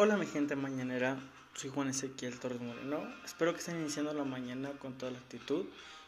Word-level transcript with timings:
Hola 0.00 0.16
mi 0.16 0.26
gente 0.26 0.54
mañanera, 0.54 1.18
soy 1.54 1.70
Juan 1.70 1.88
Ezequiel 1.88 2.38
Torres 2.38 2.60
Moreno. 2.60 3.02
Espero 3.24 3.52
que 3.52 3.58
estén 3.58 3.80
iniciando 3.80 4.12
la 4.12 4.22
mañana 4.22 4.70
con 4.78 4.96
toda 4.96 5.10
la 5.10 5.18
actitud 5.18 5.66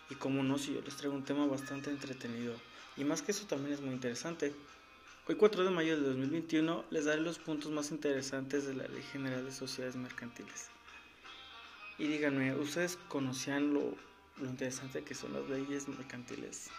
y 0.08 0.14
como 0.14 0.44
no, 0.44 0.58
si 0.58 0.74
yo 0.74 0.80
les 0.80 0.94
traigo 0.94 1.16
un 1.16 1.24
tema 1.24 1.44
bastante 1.46 1.90
entretenido 1.90 2.54
y 2.96 3.02
más 3.02 3.20
que 3.20 3.32
eso 3.32 3.48
también 3.48 3.72
es 3.72 3.80
muy 3.80 3.92
interesante. 3.92 4.54
Hoy 5.26 5.34
4 5.34 5.64
de 5.64 5.70
mayo 5.70 5.96
de 5.96 6.06
2021 6.06 6.84
les 6.90 7.06
daré 7.06 7.20
los 7.20 7.40
puntos 7.40 7.72
más 7.72 7.90
interesantes 7.90 8.64
de 8.64 8.74
la 8.74 8.86
Ley 8.86 9.02
General 9.10 9.44
de 9.44 9.50
Sociedades 9.50 9.96
Mercantiles. 9.96 10.68
Y 11.98 12.06
díganme, 12.06 12.54
¿ustedes 12.54 12.96
conocían 13.08 13.74
lo, 13.74 13.96
lo 14.36 14.48
interesante 14.48 15.02
que 15.02 15.16
son 15.16 15.32
las 15.32 15.50
leyes 15.50 15.88
mercantiles? 15.88 16.70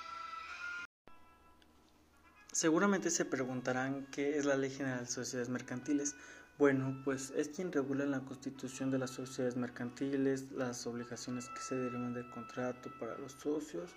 Seguramente 2.54 3.10
se 3.10 3.26
preguntarán 3.26 4.08
qué 4.12 4.38
es 4.38 4.46
la 4.46 4.56
Ley 4.56 4.70
General 4.70 5.02
de 5.02 5.12
Sociedades 5.12 5.50
Mercantiles. 5.50 6.16
Bueno, 6.62 6.96
pues 7.04 7.34
es 7.36 7.48
quien 7.50 7.72
regula 7.72 8.06
la 8.06 8.20
constitución 8.20 8.92
de 8.92 9.00
las 9.00 9.10
sociedades 9.10 9.56
mercantiles, 9.56 10.52
las 10.52 10.86
obligaciones 10.86 11.50
que 11.50 11.60
se 11.60 11.76
derivan 11.76 12.14
del 12.14 12.30
contrato 12.30 12.92
para 13.00 13.18
los 13.18 13.32
socios, 13.32 13.90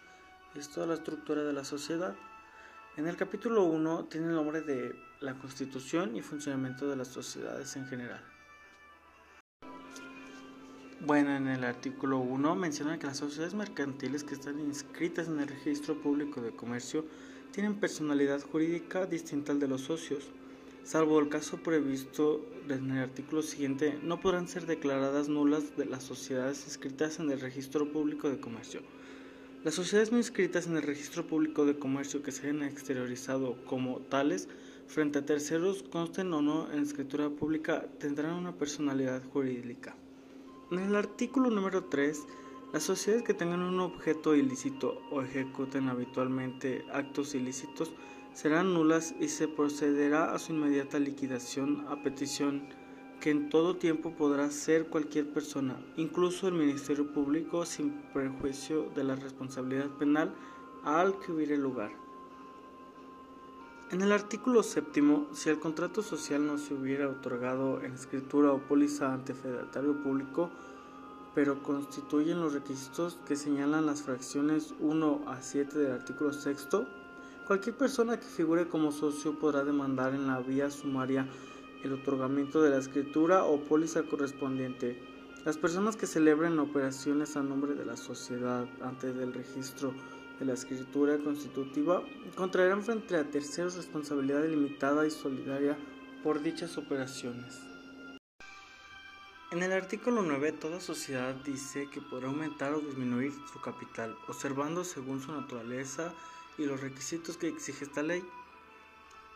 es 0.54 0.70
toda 0.70 0.87
la 0.87 0.95
estructura 0.95 1.42
de 1.42 1.52
la 1.52 1.62
sociedad. 1.62 2.16
En 2.96 3.06
el 3.06 3.18
capítulo 3.18 3.64
1 3.64 4.06
tiene 4.06 4.28
el 4.28 4.32
nombre 4.32 4.62
de 4.62 4.95
la 5.20 5.34
constitución 5.34 6.16
y 6.16 6.23
funcionamiento 6.23 6.88
de 6.88 6.96
las 6.96 7.09
sociedades 7.09 7.77
en 7.77 7.87
general. 7.87 8.24
Bueno, 11.02 11.37
en 11.37 11.48
el 11.48 11.65
artículo 11.65 12.20
1 12.20 12.54
menciona 12.54 12.98
que 12.98 13.06
las 13.06 13.18
sociedades 13.18 13.52
mercantiles 13.52 14.24
que 14.24 14.32
están 14.32 14.59
inscritas 14.59 15.28
en 15.28 15.38
el 15.38 15.48
registro 15.48 16.01
público 16.01 16.40
de 16.40 16.56
comercio 16.56 17.04
tienen 17.52 17.78
personalidad 17.78 18.40
jurídica 18.40 19.04
distinta 19.04 19.52
al 19.52 19.60
de 19.60 19.68
los 19.68 19.82
socios. 19.82 20.30
Salvo 20.84 21.19
el 21.19 21.30
caso 21.30 21.56
previsto 21.56 22.45
en 22.69 22.91
el 22.91 22.98
artículo 22.98 23.41
siguiente, 23.41 23.98
no 24.02 24.20
podrán 24.20 24.48
ser 24.48 24.66
declaradas 24.66 25.30
nulas 25.30 25.65
las 25.79 26.02
sociedades 26.02 26.63
inscritas 26.66 27.18
en 27.21 27.30
el 27.30 27.41
registro 27.41 27.91
público 27.91 28.29
de 28.29 28.38
comercio. 28.38 28.82
Las 29.65 29.76
sociedades 29.76 30.13
no 30.13 30.18
inscritas 30.18 30.66
en 30.66 30.76
el 30.76 30.82
registro 30.82 31.26
público 31.26 31.65
de 31.65 31.79
comercio 31.79 32.23
que 32.23 32.32
se 32.32 32.43
hayan 32.43 32.65
exteriorizado 32.65 33.57
como 33.65 34.01
tales 34.01 34.46
frente 34.87 35.21
a 35.21 35.24
terceros, 35.24 35.82
consten 35.85 36.30
o 36.35 36.43
no 36.43 36.71
en 36.71 36.82
escritura 36.82 37.30
pública, 37.30 37.87
tendrán 37.98 38.35
una 38.35 38.52
personalidad 38.52 39.23
jurídica. 39.32 39.96
En 40.71 40.80
el 40.80 40.96
artículo 40.96 41.48
número 41.48 41.85
3, 41.85 42.21
las 42.74 42.82
sociedades 42.82 43.24
que 43.24 43.32
tengan 43.32 43.63
un 43.63 43.80
objeto 43.80 44.35
ilícito 44.35 45.01
o 45.10 45.23
ejecuten 45.23 45.88
habitualmente 45.88 46.85
actos 46.93 47.35
ilícitos 47.35 47.91
serán 48.35 48.74
nulas 48.74 49.15
y 49.18 49.29
se 49.29 49.49
procederá 49.49 50.35
a 50.35 50.38
su 50.38 50.52
inmediata 50.52 50.99
liquidación 50.99 51.87
a 51.88 52.02
petición 52.02 52.68
que 53.21 53.30
en 53.30 53.49
todo 53.49 53.76
tiempo 53.76 54.13
podrá 54.15 54.51
ser 54.51 54.88
cualquier 54.88 55.32
persona, 55.32 55.76
incluso 55.96 56.49
el 56.49 56.54
Ministerio 56.54 57.10
Público, 57.10 57.65
sin 57.65 57.93
perjuicio 58.13 58.91
de 58.95 59.04
la 59.04 59.15
responsabilidad 59.15 59.88
penal 59.99 60.35
al 60.85 61.18
que 61.21 61.32
hubiere 61.32 61.57
lugar. 61.57 61.93
En 63.91 64.03
el 64.03 64.12
artículo 64.12 64.62
séptimo, 64.62 65.28
si 65.32 65.48
el 65.48 65.60
contrato 65.60 66.03
social 66.03 66.47
no 66.47 66.59
se 66.59 66.75
hubiera 66.75 67.09
otorgado 67.09 67.81
en 67.82 67.94
escritura 67.94 68.53
o 68.53 68.59
póliza 68.59 69.15
ante 69.15 69.32
fedatario 69.32 70.03
público, 70.03 70.50
pero 71.34 71.62
constituyen 71.62 72.41
los 72.41 72.54
requisitos 72.54 73.19
que 73.26 73.37
señalan 73.37 73.87
las 73.87 74.03
fracciones 74.03 74.75
1 74.81 75.22
a 75.26 75.41
7 75.41 75.78
del 75.78 75.93
artículo 75.93 76.32
6. 76.32 76.69
Cualquier 77.47 77.76
persona 77.76 78.19
que 78.19 78.25
figure 78.25 78.69
como 78.69 78.91
socio 78.91 79.38
podrá 79.38 79.64
demandar 79.64 80.14
en 80.14 80.26
la 80.26 80.41
vía 80.41 80.70
sumaria 80.70 81.28
el 81.82 81.92
otorgamiento 81.92 82.62
de 82.62 82.70
la 82.70 82.78
escritura 82.78 83.44
o 83.44 83.60
póliza 83.60 84.03
correspondiente. 84.04 84.98
Las 85.44 85.59
personas 85.59 85.94
que 85.94 86.06
celebren 86.06 86.59
operaciones 86.59 87.36
a 87.36 87.42
nombre 87.42 87.75
de 87.75 87.84
la 87.84 87.98
sociedad 87.98 88.66
antes 88.81 89.14
del 89.14 89.34
registro 89.34 89.92
de 90.38 90.46
la 90.46 90.54
escritura 90.54 91.19
constitutiva 91.19 92.02
contraerán 92.34 92.82
frente 92.82 93.14
a 93.14 93.30
terceros 93.30 93.76
responsabilidad 93.76 94.42
limitada 94.48 95.06
y 95.06 95.10
solidaria 95.10 95.76
por 96.22 96.40
dichas 96.42 96.78
operaciones. 96.78 97.60
En 99.52 99.62
el 99.62 99.72
artículo 99.72 100.22
9, 100.22 100.52
toda 100.52 100.80
sociedad 100.80 101.34
dice 101.44 101.90
que 101.90 102.00
podrá 102.00 102.28
aumentar 102.28 102.72
o 102.72 102.80
disminuir 102.80 103.32
su 103.52 103.60
capital, 103.60 104.16
observando 104.28 104.82
según 104.82 105.20
su 105.20 105.30
naturaleza 105.30 106.14
y 106.59 106.66
los 106.66 106.81
requisitos 106.81 107.37
que 107.37 107.48
exige 107.48 107.84
esta 107.84 108.03
ley. 108.03 108.25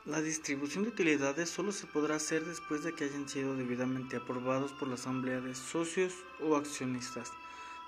La 0.04 0.22
distribución 0.22 0.84
de 0.84 0.90
utilidades 0.90 1.50
solo 1.50 1.72
se 1.72 1.86
podrá 1.86 2.16
hacer 2.16 2.44
después 2.44 2.82
de 2.82 2.94
que 2.94 3.04
hayan 3.04 3.28
sido 3.28 3.54
debidamente 3.56 4.16
aprobados 4.16 4.72
por 4.72 4.88
la 4.88 4.94
asamblea 4.94 5.40
de 5.40 5.54
socios 5.54 6.14
o 6.40 6.56
accionistas, 6.56 7.30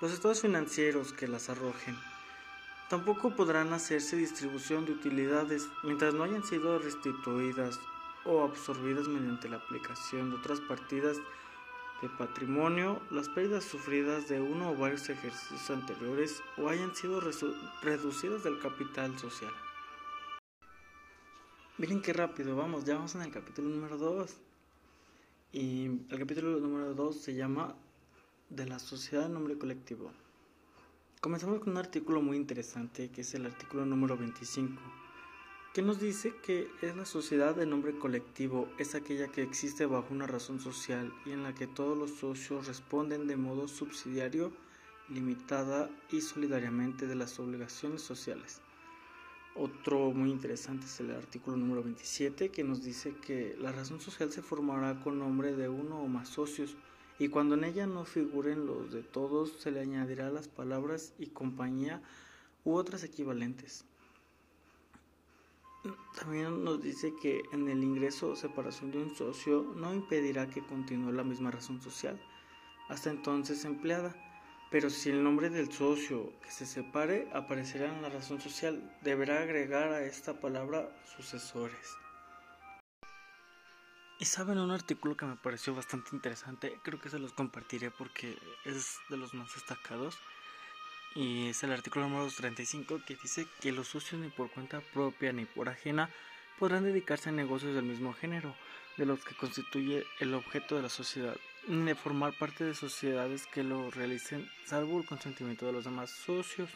los 0.01 0.13
estados 0.13 0.43
financieros 0.43 1.13
que 1.13 1.29
las 1.29 1.49
arrojen. 1.49 1.97
Tampoco 2.91 3.35
podrán 3.37 3.73
hacerse 3.73 4.17
distribución 4.17 4.85
de 4.85 4.93
utilidades 4.93 5.69
mientras 5.85 6.13
no 6.13 6.25
hayan 6.25 6.45
sido 6.45 6.79
restituidas 6.79 7.79
o 8.25 8.45
absorbidas 8.45 9.09
mediante 9.09 9.49
la 9.49 9.57
aplicación 9.57 10.31
de 10.31 10.37
otras 10.37 10.61
partidas 10.61 11.17
de 12.03 12.09
patrimonio, 12.09 13.01
las 13.11 13.29
pérdidas 13.29 13.65
sufridas 13.65 14.29
de 14.29 14.41
uno 14.41 14.71
o 14.71 14.77
varios 14.77 15.09
ejercicios 15.09 15.71
anteriores 15.71 16.43
o 16.57 16.69
hayan 16.69 16.95
sido 16.95 17.21
reducidas 17.83 18.43
del 18.43 18.59
capital 18.59 19.19
social. 19.19 19.53
Miren 21.79 22.03
qué 22.03 22.13
rápido, 22.13 22.57
vamos, 22.57 22.85
ya 22.85 22.95
vamos 22.95 23.15
en 23.15 23.23
el 23.23 23.31
capítulo 23.31 23.69
número 23.69 23.97
2. 23.97 24.37
Y 25.53 25.87
el 25.87 26.19
capítulo 26.19 26.59
número 26.61 26.95
2 26.95 27.17
se 27.17 27.35
llama 27.35 27.75
De 28.49 28.67
la 28.67 28.79
sociedad 28.79 29.27
en 29.27 29.35
nombre 29.35 29.59
colectivo. 29.59 30.13
Comenzamos 31.21 31.61
con 31.61 31.71
un 31.71 31.79
artículo 31.79 32.23
muy 32.23 32.37
interesante 32.37 33.11
que 33.11 33.23
es 33.23 33.35
el 33.35 33.47
artículo 33.47 33.85
número 33.85 34.17
25 34.17 35.00
que 35.73 35.83
nos 35.83 36.01
dice 36.01 36.35
que 36.43 36.69
es 36.83 36.97
la 36.97 37.05
sociedad 37.05 37.55
de 37.55 37.65
nombre 37.65 37.97
colectivo, 37.97 38.69
es 38.79 38.97
aquella 38.97 39.29
que 39.29 39.43
existe 39.43 39.87
bajo 39.87 40.13
una 40.13 40.27
razón 40.27 40.59
social 40.59 41.13
y 41.25 41.31
en 41.31 41.45
la 41.45 41.55
que 41.55 41.69
todos 41.69 41.97
los 41.97 42.11
socios 42.11 42.67
responden 42.67 43.29
de 43.29 43.37
modo 43.37 43.69
subsidiario, 43.69 44.53
limitada 45.09 45.89
y 46.11 46.23
solidariamente 46.23 47.07
de 47.07 47.15
las 47.15 47.39
obligaciones 47.39 48.03
sociales. 48.03 48.61
Otro 49.55 50.11
muy 50.11 50.31
interesante 50.31 50.87
es 50.87 50.99
el 50.99 51.13
artículo 51.13 51.57
número 51.57 51.85
27 51.85 52.51
que 52.51 52.65
nos 52.65 52.83
dice 52.83 53.15
que 53.25 53.57
la 53.61 53.71
razón 53.71 54.01
social 54.01 54.33
se 54.33 54.43
formará 54.43 54.99
con 55.01 55.21
nombre 55.21 55.55
de 55.55 55.69
uno 55.69 56.01
o 56.01 56.09
más 56.09 56.31
socios 56.31 56.77
y 57.21 57.29
cuando 57.29 57.55
en 57.55 57.63
ella 57.63 57.87
no 57.87 58.05
figuren 58.05 58.67
los 58.67 58.91
de 58.91 59.05
todos 59.05 59.53
se 59.61 59.71
le 59.71 59.81
añadirá 59.81 60.31
las 60.31 60.49
palabras 60.49 61.15
y 61.17 61.27
compañía 61.27 62.03
u 62.65 62.75
otras 62.75 63.05
equivalentes. 63.05 63.85
También 66.19 66.63
nos 66.65 66.83
dice 66.83 67.15
que 67.17 67.43
en 67.53 67.69
el 67.69 67.83
ingreso 67.83 68.31
o 68.31 68.37
separación 68.37 68.91
de 68.91 68.99
un 68.99 69.15
socio 69.15 69.63
no 69.77 69.95
impedirá 69.95 70.47
que 70.49 70.65
continúe 70.65 71.13
la 71.13 71.25
misma 71.25 71.51
razón 71.51 71.81
social, 71.81 72.21
hasta 72.89 73.11
entonces 73.11 73.65
empleada, 73.65 74.15
pero 74.71 74.91
si 74.91 75.11
el 75.11 75.23
nombre 75.25 75.49
del 75.49 75.73
socio 75.73 76.33
que 76.41 76.51
se 76.51 76.67
separe 76.67 77.31
aparecerá 77.33 77.87
en 77.95 78.03
la 78.03 78.11
razón 78.11 78.41
social, 78.41 78.99
deberá 79.03 79.41
agregar 79.41 79.93
a 79.93 80.05
esta 80.05 80.39
palabra 80.41 80.95
sucesores. 81.17 81.97
Y 84.19 84.27
saben 84.27 84.59
un 84.59 84.71
artículo 84.71 85.17
que 85.17 85.25
me 85.25 85.37
pareció 85.37 85.75
bastante 85.75 86.11
interesante, 86.13 86.79
creo 86.83 87.01
que 87.01 87.09
se 87.09 87.19
los 87.19 87.33
compartiré 87.33 87.91
porque 87.91 88.37
es 88.67 88.99
de 89.09 89.17
los 89.17 89.33
más 89.33 89.55
destacados 89.55 90.19
y 91.15 91.49
es 91.49 91.63
el 91.63 91.73
artículo 91.73 92.09
número 92.09 92.31
35 92.31 93.03
que 93.07 93.17
dice 93.17 93.47
que 93.61 93.73
los 93.73 93.89
socios 93.89 94.21
ni 94.21 94.29
por 94.29 94.51
cuenta 94.51 94.81
propia 94.81 95.33
ni 95.33 95.45
por 95.45 95.69
ajena 95.69 96.11
podrán 96.59 96.85
dedicarse 96.85 97.31
a 97.31 97.33
negocios 97.33 97.75
del 97.75 97.85
mismo 97.85 98.13
género 98.13 98.55
de 98.97 99.07
los 99.07 99.25
que 99.25 99.35
constituye 99.35 100.05
el 100.21 100.35
objeto 100.35 100.77
de 100.77 100.83
la 100.83 100.89
sociedad, 100.89 101.37
ni 101.67 101.85
de 101.87 101.95
formar 101.95 102.35
parte 102.35 102.65
de 102.65 102.75
sociedades 102.75 103.47
que 103.47 103.65
lo 103.65 103.91
realicen 103.91 104.49
salvo 104.67 105.01
el 105.01 105.07
consentimiento 105.07 105.67
de 105.67 105.73
los 105.73 105.85
demás 105.85 106.11
socios. 106.11 106.71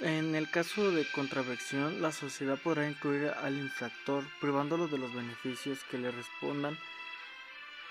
En 0.00 0.34
el 0.36 0.48
caso 0.50 0.92
de 0.92 1.10
contravención, 1.10 2.00
la 2.00 2.12
sociedad 2.12 2.58
podrá 2.62 2.88
incluir 2.88 3.28
al 3.28 3.58
infractor 3.58 4.24
privándolo 4.40 4.86
de 4.86 4.98
los 4.98 5.12
beneficios 5.12 5.80
que 5.90 5.98
le 5.98 6.12
respondan 6.12 6.78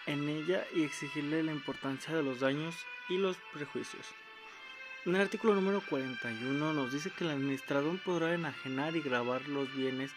en 0.06 0.30
ella 0.30 0.66
y 0.74 0.84
exigirle 0.84 1.44
la 1.44 1.52
importancia 1.52 2.16
de 2.16 2.24
los 2.24 2.40
daños 2.40 2.76
y 3.10 3.18
los 3.18 3.38
prejuicios. 3.54 4.06
En 5.06 5.16
el 5.16 5.22
artículo 5.22 5.56
número 5.56 5.82
41 5.90 6.74
nos 6.74 6.92
dice 6.92 7.12
que 7.12 7.24
el 7.24 7.32
administrador 7.32 7.98
podrá 8.00 8.34
enajenar 8.34 8.96
y 8.96 9.02
grabar 9.02 9.48
los 9.48 9.74
bienes 9.74 10.12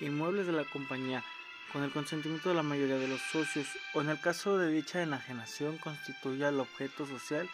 inmuebles 0.00 0.46
de 0.46 0.52
la 0.52 0.64
compañía 0.64 1.24
con 1.72 1.82
el 1.82 1.90
consentimiento 1.90 2.50
de 2.50 2.54
la 2.54 2.62
mayoría 2.62 2.96
de 2.96 3.08
los 3.08 3.20
socios 3.20 3.66
o 3.94 4.00
en 4.00 4.10
el 4.10 4.20
caso 4.20 4.58
de 4.58 4.70
dicha 4.70 5.02
enajenación 5.02 5.78
constituya 5.78 6.50
el 6.50 6.60
objeto 6.60 7.06
social 7.06 7.48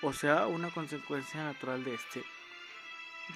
o 0.00 0.12
sea 0.12 0.46
una 0.46 0.70
consecuencia 0.70 1.44
natural 1.44 1.84
de 1.84 1.94
este. 1.94 2.24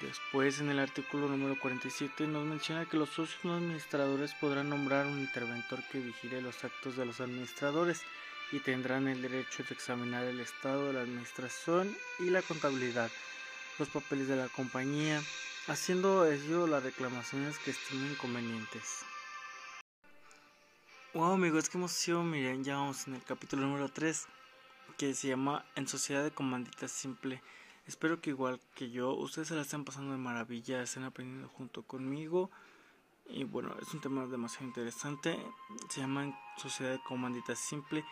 Después, 0.01 0.59
en 0.59 0.69
el 0.69 0.79
artículo 0.79 1.27
número 1.27 1.57
47, 1.57 2.27
nos 2.27 2.45
menciona 2.45 2.85
que 2.85 2.97
los 2.97 3.09
socios 3.09 3.39
no 3.43 3.55
administradores 3.55 4.33
podrán 4.33 4.69
nombrar 4.69 5.05
un 5.07 5.17
interventor 5.17 5.79
que 5.91 5.99
vigile 5.99 6.41
los 6.41 6.63
actos 6.63 6.97
de 6.97 7.05
los 7.05 7.21
administradores 7.21 8.01
y 8.51 8.59
tendrán 8.59 9.07
el 9.07 9.21
derecho 9.21 9.63
de 9.63 9.73
examinar 9.73 10.23
el 10.23 10.39
estado 10.39 10.93
la 10.93 11.01
administración 11.01 11.95
y 12.19 12.29
la 12.29 12.41
contabilidad, 12.41 13.11
los 13.79 13.89
papeles 13.89 14.27
de 14.27 14.35
la 14.35 14.47
compañía, 14.49 15.21
haciendo 15.67 16.25
ello 16.25 16.67
las 16.67 16.83
reclamaciones 16.83 17.59
que 17.59 17.71
estimen 17.71 18.15
convenientes. 18.15 19.03
Wow 21.13 21.33
amigos, 21.33 21.69
qué 21.69 21.77
emoción, 21.77 22.29
miren, 22.29 22.63
ya 22.63 22.75
vamos 22.75 23.07
en 23.07 23.15
el 23.15 23.23
capítulo 23.23 23.63
número 23.63 23.89
3 23.89 24.27
que 24.97 25.13
se 25.13 25.27
llama 25.27 25.65
En 25.75 25.87
Sociedad 25.87 26.23
de 26.23 26.31
Comandita 26.31 26.87
Simple. 26.87 27.41
Espero 27.85 28.19
que 28.19 28.31
igual 28.31 28.59
que 28.75 28.89
yo, 28.89 29.13
ustedes 29.13 29.47
se 29.47 29.55
la 29.55 29.61
estén 29.61 29.85
pasando 29.85 30.11
de 30.11 30.17
maravilla, 30.17 30.81
estén 30.81 31.03
aprendiendo 31.03 31.47
junto 31.49 31.83
conmigo. 31.83 32.49
Y 33.29 33.43
bueno, 33.43 33.75
es 33.81 33.93
un 33.93 34.01
tema 34.01 34.25
demasiado 34.25 34.65
interesante. 34.65 35.37
Se 35.89 36.01
llama 36.01 36.37
Sociedad 36.57 36.93
de 36.93 37.03
Comandita 37.03 37.55
Simple. 37.55 38.03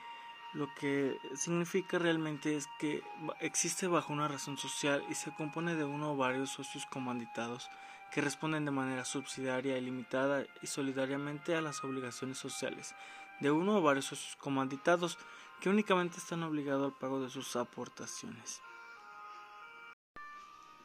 Lo 0.55 0.73
que 0.73 1.19
significa 1.35 1.99
realmente 1.99 2.55
es 2.55 2.67
que 2.79 3.03
existe 3.41 3.87
bajo 3.87 4.13
una 4.13 4.29
razón 4.29 4.57
social 4.57 5.03
y 5.09 5.15
se 5.15 5.33
compone 5.35 5.75
de 5.75 5.83
uno 5.83 6.13
o 6.13 6.15
varios 6.15 6.49
socios 6.49 6.85
comanditados 6.85 7.69
que 8.13 8.21
responden 8.21 8.63
de 8.63 8.71
manera 8.71 9.03
subsidiaria, 9.03 9.77
ilimitada 9.77 10.45
y 10.61 10.67
solidariamente 10.67 11.57
a 11.57 11.61
las 11.61 11.83
obligaciones 11.83 12.37
sociales 12.37 12.95
de 13.41 13.51
uno 13.51 13.75
o 13.75 13.81
varios 13.81 14.05
socios 14.05 14.37
comanditados 14.37 15.17
que 15.59 15.67
únicamente 15.67 16.19
están 16.19 16.41
obligados 16.43 16.85
al 16.85 16.97
pago 16.97 17.19
de 17.19 17.29
sus 17.29 17.57
aportaciones. 17.57 18.61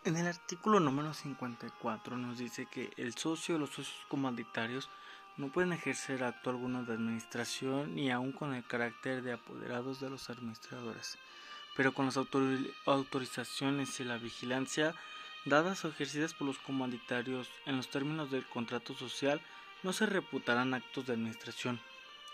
En 0.02 0.16
el 0.16 0.26
artículo 0.26 0.80
número 0.80 1.14
54 1.14 2.16
nos 2.16 2.38
dice 2.38 2.66
que 2.66 2.90
el 2.96 3.14
socio 3.14 3.54
o 3.54 3.58
los 3.60 3.70
socios 3.70 4.04
comanditarios 4.08 4.90
no 5.40 5.48
pueden 5.48 5.72
ejercer 5.72 6.22
acto 6.22 6.50
alguno 6.50 6.84
de 6.84 6.92
administración 6.92 7.94
ni 7.94 8.10
aun 8.10 8.30
con 8.30 8.52
el 8.52 8.62
carácter 8.62 9.22
de 9.22 9.32
apoderados 9.32 9.98
de 9.98 10.10
los 10.10 10.28
administradores, 10.28 11.16
pero 11.76 11.94
con 11.94 12.04
las 12.04 12.18
autorizaciones 12.84 13.98
y 14.00 14.04
la 14.04 14.18
vigilancia 14.18 14.94
dadas 15.46 15.82
o 15.86 15.88
ejercidas 15.88 16.34
por 16.34 16.46
los 16.46 16.58
comanditarios 16.58 17.48
en 17.64 17.78
los 17.78 17.88
términos 17.88 18.30
del 18.30 18.44
contrato 18.46 18.94
social 18.94 19.40
no 19.82 19.94
se 19.94 20.04
reputarán 20.04 20.74
actos 20.74 21.06
de 21.06 21.14
administración. 21.14 21.80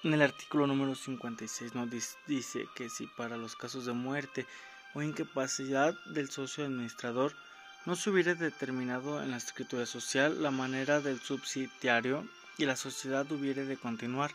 En 0.03 0.12
el 0.12 0.23
artículo 0.23 0.67
número 0.67 0.97
56 0.97 1.76
nos 1.76 1.88
dice 2.26 2.69
que 2.75 2.88
si 2.88 3.06
para 3.06 3.37
los 3.37 3.55
casos 3.55 3.87
de 3.87 3.93
muerte 3.93 4.47
o 4.94 5.03
incapacidad 5.03 5.94
del 6.06 6.29
socio 6.29 6.64
administrador 6.64 7.37
no 7.85 7.94
se 7.94 8.11
hubiera 8.11 8.35
determinado 8.35 9.23
en 9.23 9.31
la 9.31 9.37
escritura 9.37 9.87
social 9.87 10.43
la 10.43 10.50
manera 10.50 11.00
del 11.00 11.20
subsidiario 11.20 12.29
y 12.58 12.64
la 12.64 12.76
sociedad 12.76 13.31
hubiere 13.31 13.64
de 13.64 13.76
continuar, 13.76 14.32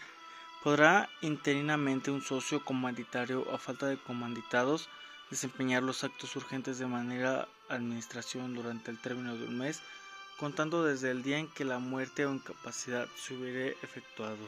podrá 0.63 1.09
interinamente 1.21 2.11
un 2.11 2.21
socio 2.21 2.63
comanditario 2.63 3.45
o 3.51 3.57
falta 3.57 3.87
de 3.87 3.97
comanditados 3.97 4.89
desempeñar 5.29 5.81
los 5.81 6.03
actos 6.03 6.35
urgentes 6.35 6.77
de 6.77 6.87
manera 6.87 7.47
administración 7.69 8.53
durante 8.53 8.91
el 8.91 8.99
término 8.99 9.37
de 9.37 9.45
un 9.45 9.57
mes, 9.57 9.81
contando 10.37 10.83
desde 10.83 11.09
el 11.09 11.23
día 11.23 11.37
en 11.37 11.47
que 11.47 11.63
la 11.63 11.79
muerte 11.79 12.25
o 12.25 12.33
incapacidad 12.33 13.07
se 13.15 13.33
hubiere 13.33 13.77
efectuado. 13.81 14.45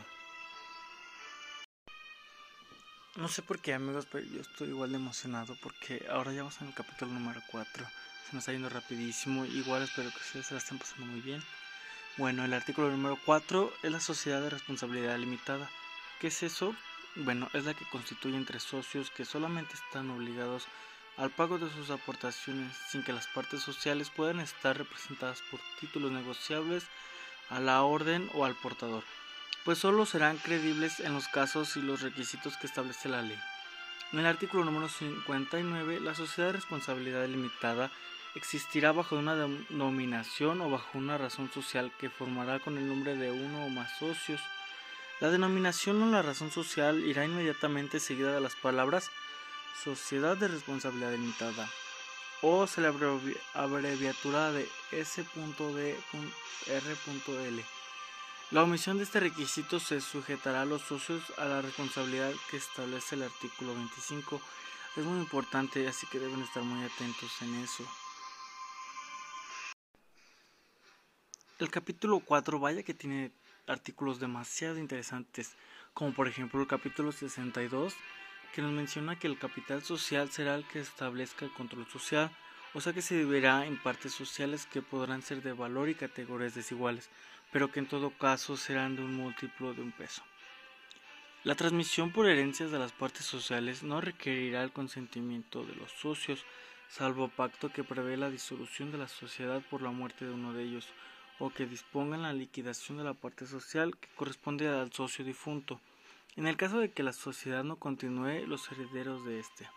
No 3.15 3.27
sé 3.27 3.43
por 3.43 3.59
qué 3.59 3.73
amigos, 3.73 4.07
pero 4.11 4.25
yo 4.25 4.41
estoy 4.41 4.69
igual 4.69 4.89
de 4.89 4.97
emocionado 4.97 5.55
porque 5.61 6.05
ahora 6.09 6.33
ya 6.33 6.41
vamos 6.41 6.59
en 6.61 6.67
el 6.67 6.73
capítulo 6.73 7.11
número 7.11 7.41
4 7.51 7.85
se 8.33 8.35
nos 8.35 8.41
está 8.41 8.51
yendo 8.51 8.69
rapidísimo. 8.69 9.45
Igual 9.45 9.83
espero 9.83 10.09
que 10.09 10.17
ustedes 10.17 10.47
se 10.47 10.53
la 10.53 10.59
estén 10.59 10.79
pasando 10.79 11.05
muy 11.05 11.21
bien. 11.21 11.43
Bueno, 12.15 12.45
el 12.45 12.53
artículo 12.53 12.91
número 12.91 13.17
4 13.25 13.73
es 13.81 13.91
la 13.91 13.99
sociedad 13.99 14.39
de 14.39 14.51
responsabilidad 14.51 15.17
limitada. 15.17 15.67
¿Qué 16.19 16.27
es 16.27 16.43
eso? 16.43 16.75
Bueno, 17.15 17.49
es 17.53 17.65
la 17.65 17.73
que 17.73 17.89
constituye 17.89 18.37
entre 18.37 18.59
socios 18.59 19.09
que 19.09 19.25
solamente 19.25 19.73
están 19.73 20.11
obligados 20.11 20.67
al 21.17 21.31
pago 21.31 21.57
de 21.57 21.71
sus 21.71 21.89
aportaciones 21.89 22.71
sin 22.91 23.03
que 23.03 23.13
las 23.13 23.25
partes 23.25 23.61
sociales 23.61 24.11
puedan 24.11 24.39
estar 24.39 24.77
representadas 24.77 25.41
por 25.49 25.59
títulos 25.79 26.11
negociables 26.11 26.83
a 27.49 27.59
la 27.59 27.81
orden 27.81 28.29
o 28.35 28.45
al 28.45 28.53
portador, 28.53 29.03
pues 29.65 29.79
solo 29.79 30.05
serán 30.05 30.37
credibles 30.37 30.99
en 30.99 31.15
los 31.15 31.27
casos 31.27 31.75
y 31.77 31.81
los 31.81 32.01
requisitos 32.01 32.57
que 32.57 32.67
establece 32.67 33.09
la 33.09 33.23
ley. 33.23 33.39
En 34.11 34.19
el 34.19 34.27
artículo 34.27 34.63
número 34.65 34.87
59, 34.87 35.99
la 35.99 36.13
sociedad 36.13 36.49
de 36.49 36.57
responsabilidad 36.57 37.27
limitada 37.27 37.89
existirá 38.35 38.91
bajo 38.91 39.15
una 39.15 39.35
denominación 39.35 40.61
o 40.61 40.69
bajo 40.69 40.97
una 40.97 41.17
razón 41.17 41.51
social 41.51 41.91
que 41.99 42.09
formará 42.09 42.59
con 42.59 42.77
el 42.77 42.87
nombre 42.87 43.15
de 43.15 43.31
uno 43.31 43.65
o 43.65 43.69
más 43.69 43.97
socios. 43.97 44.41
La 45.19 45.29
denominación 45.29 46.01
o 46.01 46.07
la 46.07 46.21
razón 46.21 46.51
social 46.51 47.03
irá 47.05 47.25
inmediatamente 47.25 47.99
seguida 47.99 48.33
de 48.33 48.41
las 48.41 48.55
palabras 48.55 49.11
Sociedad 49.83 50.37
de 50.37 50.47
Responsabilidad 50.47 51.11
Limitada 51.11 51.69
o 52.41 52.67
se 52.67 52.81
la 52.81 52.93
abreviatura 53.53 54.51
de 54.51 54.69
S.D.R.L. 54.91 56.03
La 58.51 58.63
omisión 58.63 58.97
de 58.97 59.03
este 59.05 59.21
requisito 59.21 59.79
se 59.79 60.01
sujetará 60.01 60.63
a 60.63 60.65
los 60.65 60.81
socios 60.81 61.23
a 61.37 61.45
la 61.45 61.61
responsabilidad 61.61 62.33
que 62.51 62.57
establece 62.57 63.15
el 63.15 63.23
artículo 63.23 63.73
25. 63.73 64.41
Es 64.97 65.05
muy 65.05 65.19
importante, 65.19 65.87
así 65.87 66.05
que 66.07 66.19
deben 66.19 66.41
estar 66.41 66.63
muy 66.63 66.83
atentos 66.83 67.41
en 67.41 67.55
eso. 67.63 67.85
El 71.59 71.69
capítulo 71.69 72.19
4, 72.19 72.57
vaya 72.57 72.81
que 72.81 72.95
tiene 72.95 73.31
artículos 73.67 74.19
demasiado 74.19 74.79
interesantes, 74.79 75.55
como 75.93 76.11
por 76.11 76.27
ejemplo 76.27 76.59
el 76.59 76.65
capítulo 76.67 77.11
62, 77.11 77.93
que 78.55 78.63
nos 78.63 78.71
menciona 78.71 79.19
que 79.19 79.27
el 79.27 79.37
capital 79.37 79.83
social 79.83 80.31
será 80.31 80.55
el 80.55 80.67
que 80.67 80.79
establezca 80.79 81.45
el 81.45 81.53
control 81.53 81.85
social, 81.87 82.35
o 82.73 82.81
sea 82.81 82.91
que 82.91 83.03
se 83.03 83.13
deberá 83.13 83.67
en 83.67 83.81
partes 83.81 84.13
sociales 84.13 84.65
que 84.65 84.81
podrán 84.81 85.21
ser 85.21 85.43
de 85.43 85.53
valor 85.53 85.89
y 85.89 85.95
categorías 85.95 86.55
desiguales, 86.55 87.11
pero 87.51 87.71
que 87.71 87.81
en 87.81 87.87
todo 87.87 88.09
caso 88.09 88.57
serán 88.57 88.95
de 88.95 89.03
un 89.03 89.13
múltiplo 89.13 89.75
de 89.75 89.83
un 89.83 89.91
peso. 89.91 90.23
La 91.43 91.53
transmisión 91.53 92.11
por 92.11 92.25
herencias 92.25 92.71
de 92.71 92.79
las 92.79 92.93
partes 92.93 93.27
sociales 93.27 93.83
no 93.83 94.01
requerirá 94.01 94.63
el 94.63 94.71
consentimiento 94.71 95.63
de 95.63 95.75
los 95.75 95.91
socios, 95.91 96.45
salvo 96.89 97.27
pacto 97.27 97.71
que 97.71 97.83
prevé 97.83 98.17
la 98.17 98.31
disolución 98.31 98.91
de 98.91 98.97
la 98.97 99.07
sociedad 99.07 99.61
por 99.69 99.83
la 99.83 99.91
muerte 99.91 100.25
de 100.25 100.31
uno 100.31 100.53
de 100.53 100.63
ellos, 100.63 100.87
o 101.39 101.49
que 101.49 101.65
dispongan 101.65 102.23
la 102.23 102.33
liquidación 102.33 102.97
de 102.97 103.03
la 103.03 103.13
parte 103.13 103.45
social 103.45 103.97
que 103.97 104.09
corresponde 104.15 104.67
al 104.67 104.91
socio 104.91 105.25
difunto, 105.25 105.79
en 106.35 106.47
el 106.47 106.57
caso 106.57 106.79
de 106.79 106.91
que 106.91 107.03
la 107.03 107.13
sociedad 107.13 107.63
no 107.63 107.77
continúe 107.77 108.45
los 108.47 108.71
herederos 108.71 109.25
de 109.25 109.39
éste. 109.39 109.69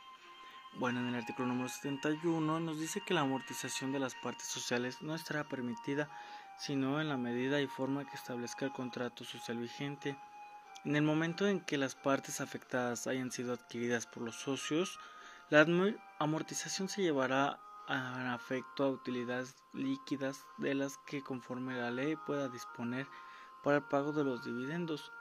Bueno, 0.79 1.01
en 1.01 1.09
el 1.09 1.15
artículo 1.15 1.49
número 1.49 1.69
71 1.69 2.61
nos 2.61 2.79
dice 2.79 3.01
que 3.07 3.15
la 3.15 3.23
amortización 3.23 3.93
de 3.93 3.99
las 3.99 4.15
partes 4.15 4.47
sociales 4.47 5.01
no 5.01 5.15
estará 5.15 5.45
permitida 5.45 6.11
sino 6.59 7.01
en 7.01 7.09
la 7.09 7.17
medida 7.17 7.61
y 7.61 7.67
forma 7.67 8.05
que 8.05 8.17
establezca 8.17 8.65
el 8.65 8.73
contrato 8.73 9.25
social 9.25 9.59
vigente. 9.59 10.17
En 10.85 10.97
el 10.97 11.03
momento 11.03 11.47
en 11.47 11.61
que 11.61 11.79
las 11.79 11.95
partes 11.95 12.41
afectadas 12.41 13.07
hayan 13.07 13.31
sido 13.31 13.53
adquiridas 13.53 14.07
por 14.07 14.23
los 14.23 14.37
socios, 14.37 14.99
la 15.51 15.67
amortización 16.19 16.89
se 16.89 17.03
llevará 17.03 17.59
a 17.87 18.35
afecto 18.35 18.85
a 18.85 18.91
utilidades 18.91 19.57
líquidas 19.73 20.45
de 20.59 20.75
las 20.75 20.99
que 21.07 21.23
conforme 21.23 21.77
la 21.77 21.91
ley 21.91 22.17
pueda 22.17 22.49
disponer 22.49 23.07
para 23.63 23.79
el 23.79 23.83
pago 23.83 24.13
de 24.13 24.25
los 24.25 24.45
dividendos. 24.45 25.13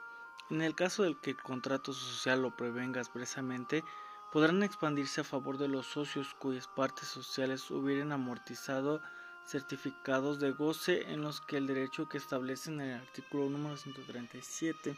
En 0.50 0.62
el 0.62 0.74
caso 0.74 1.02
del 1.02 1.18
que 1.18 1.30
el 1.30 1.42
contrato 1.42 1.92
social 1.92 2.42
lo 2.42 2.56
prevenga 2.56 3.00
expresamente, 3.00 3.84
podrán 4.32 4.62
expandirse 4.62 5.20
a 5.20 5.24
favor 5.24 5.58
de 5.58 5.68
los 5.68 5.86
socios 5.86 6.34
cuyas 6.38 6.68
partes 6.68 7.08
sociales 7.08 7.70
hubieran 7.70 8.12
amortizado 8.12 9.00
certificados 9.46 10.38
de 10.40 10.50
goce 10.50 11.12
en 11.12 11.22
los 11.22 11.40
que 11.40 11.56
el 11.56 11.66
derecho 11.66 12.08
que 12.08 12.18
establece 12.18 12.70
en 12.70 12.80
el 12.80 13.00
artículo 13.00 13.48
número 13.48 13.76
137 13.76 14.96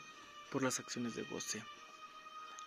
por 0.51 0.63
las 0.63 0.81
acciones 0.81 1.15
de 1.15 1.23
goce. 1.25 1.63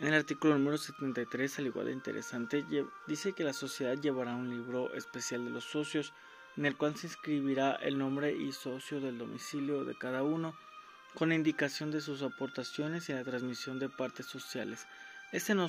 En 0.01 0.07
el 0.07 0.15
artículo 0.15 0.57
número 0.57 0.79
73, 0.79 1.59
al 1.59 1.67
igual 1.67 1.85
de 1.85 1.91
interesante, 1.91 2.65
dice 3.05 3.33
que 3.33 3.43
la 3.43 3.53
sociedad 3.53 3.95
llevará 3.95 4.35
un 4.35 4.49
libro 4.49 4.91
especial 4.95 5.45
de 5.45 5.51
los 5.51 5.63
socios, 5.63 6.11
en 6.57 6.65
el 6.65 6.75
cual 6.75 6.97
se 6.97 7.05
inscribirá 7.05 7.75
el 7.75 7.99
nombre 7.99 8.33
y 8.33 8.51
socio 8.51 8.99
del 8.99 9.19
domicilio 9.19 9.85
de 9.85 9.95
cada 9.95 10.23
uno, 10.23 10.55
con 11.13 11.31
indicación 11.31 11.91
de 11.91 12.01
sus 12.01 12.23
aportaciones 12.23 13.09
y 13.09 13.13
la 13.13 13.23
transmisión 13.23 13.77
de 13.77 13.89
partes 13.89 14.25
sociales. 14.25 14.87
Este 15.31 15.53
no, 15.53 15.67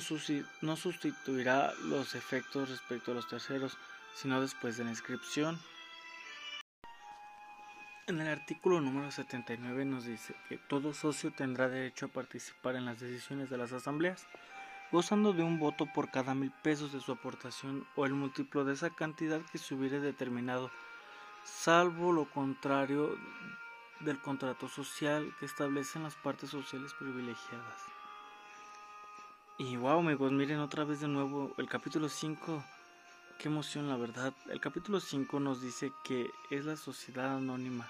no 0.61 0.77
sustituirá 0.77 1.71
los 1.83 2.15
efectos 2.15 2.69
respecto 2.69 3.11
a 3.11 3.13
los 3.13 3.27
terceros, 3.27 3.77
sino 4.15 4.41
después 4.41 4.77
de 4.77 4.85
la 4.85 4.89
inscripción. 4.89 5.59
En 8.05 8.19
el 8.19 8.27
artículo 8.27 8.81
número 8.81 9.09
79 9.11 9.85
nos 9.85 10.03
dice 10.03 10.35
que 10.49 10.57
todo 10.57 10.93
socio 10.93 11.31
tendrá 11.31 11.69
derecho 11.69 12.07
a 12.07 12.09
participar 12.09 12.75
en 12.75 12.83
las 12.83 12.99
decisiones 12.99 13.49
de 13.49 13.57
las 13.57 13.71
asambleas, 13.71 14.27
gozando 14.91 15.31
de 15.31 15.41
un 15.41 15.57
voto 15.57 15.85
por 15.85 16.11
cada 16.11 16.35
mil 16.35 16.51
pesos 16.51 16.91
de 16.91 16.99
su 16.99 17.13
aportación 17.13 17.87
o 17.95 18.05
el 18.05 18.13
múltiplo 18.13 18.65
de 18.65 18.73
esa 18.73 18.89
cantidad 18.89 19.39
que 19.53 19.57
se 19.57 19.73
hubiere 19.73 20.01
determinado, 20.01 20.69
salvo 21.45 22.11
lo 22.11 22.29
contrario 22.29 23.17
del 24.01 24.19
contrato 24.19 24.67
social 24.67 25.33
que 25.39 25.45
establecen 25.45 26.03
las 26.03 26.15
partes 26.15 26.49
sociales 26.49 26.93
privilegiadas. 26.99 27.81
Y 29.57 29.77
wow, 29.77 29.99
amigos, 29.99 30.33
miren 30.33 30.59
otra 30.59 30.83
vez 30.83 30.99
de 30.99 31.07
nuevo 31.07 31.53
el 31.57 31.69
capítulo 31.69 32.09
5. 32.09 32.65
Qué 33.37 33.49
emoción, 33.49 33.89
la 33.89 33.97
verdad. 33.97 34.33
El 34.49 34.61
capítulo 34.61 34.99
5 34.99 35.39
nos 35.39 35.61
dice 35.61 35.91
que 36.03 36.29
es 36.49 36.65
la 36.65 36.77
sociedad 36.77 37.35
anónima. 37.35 37.89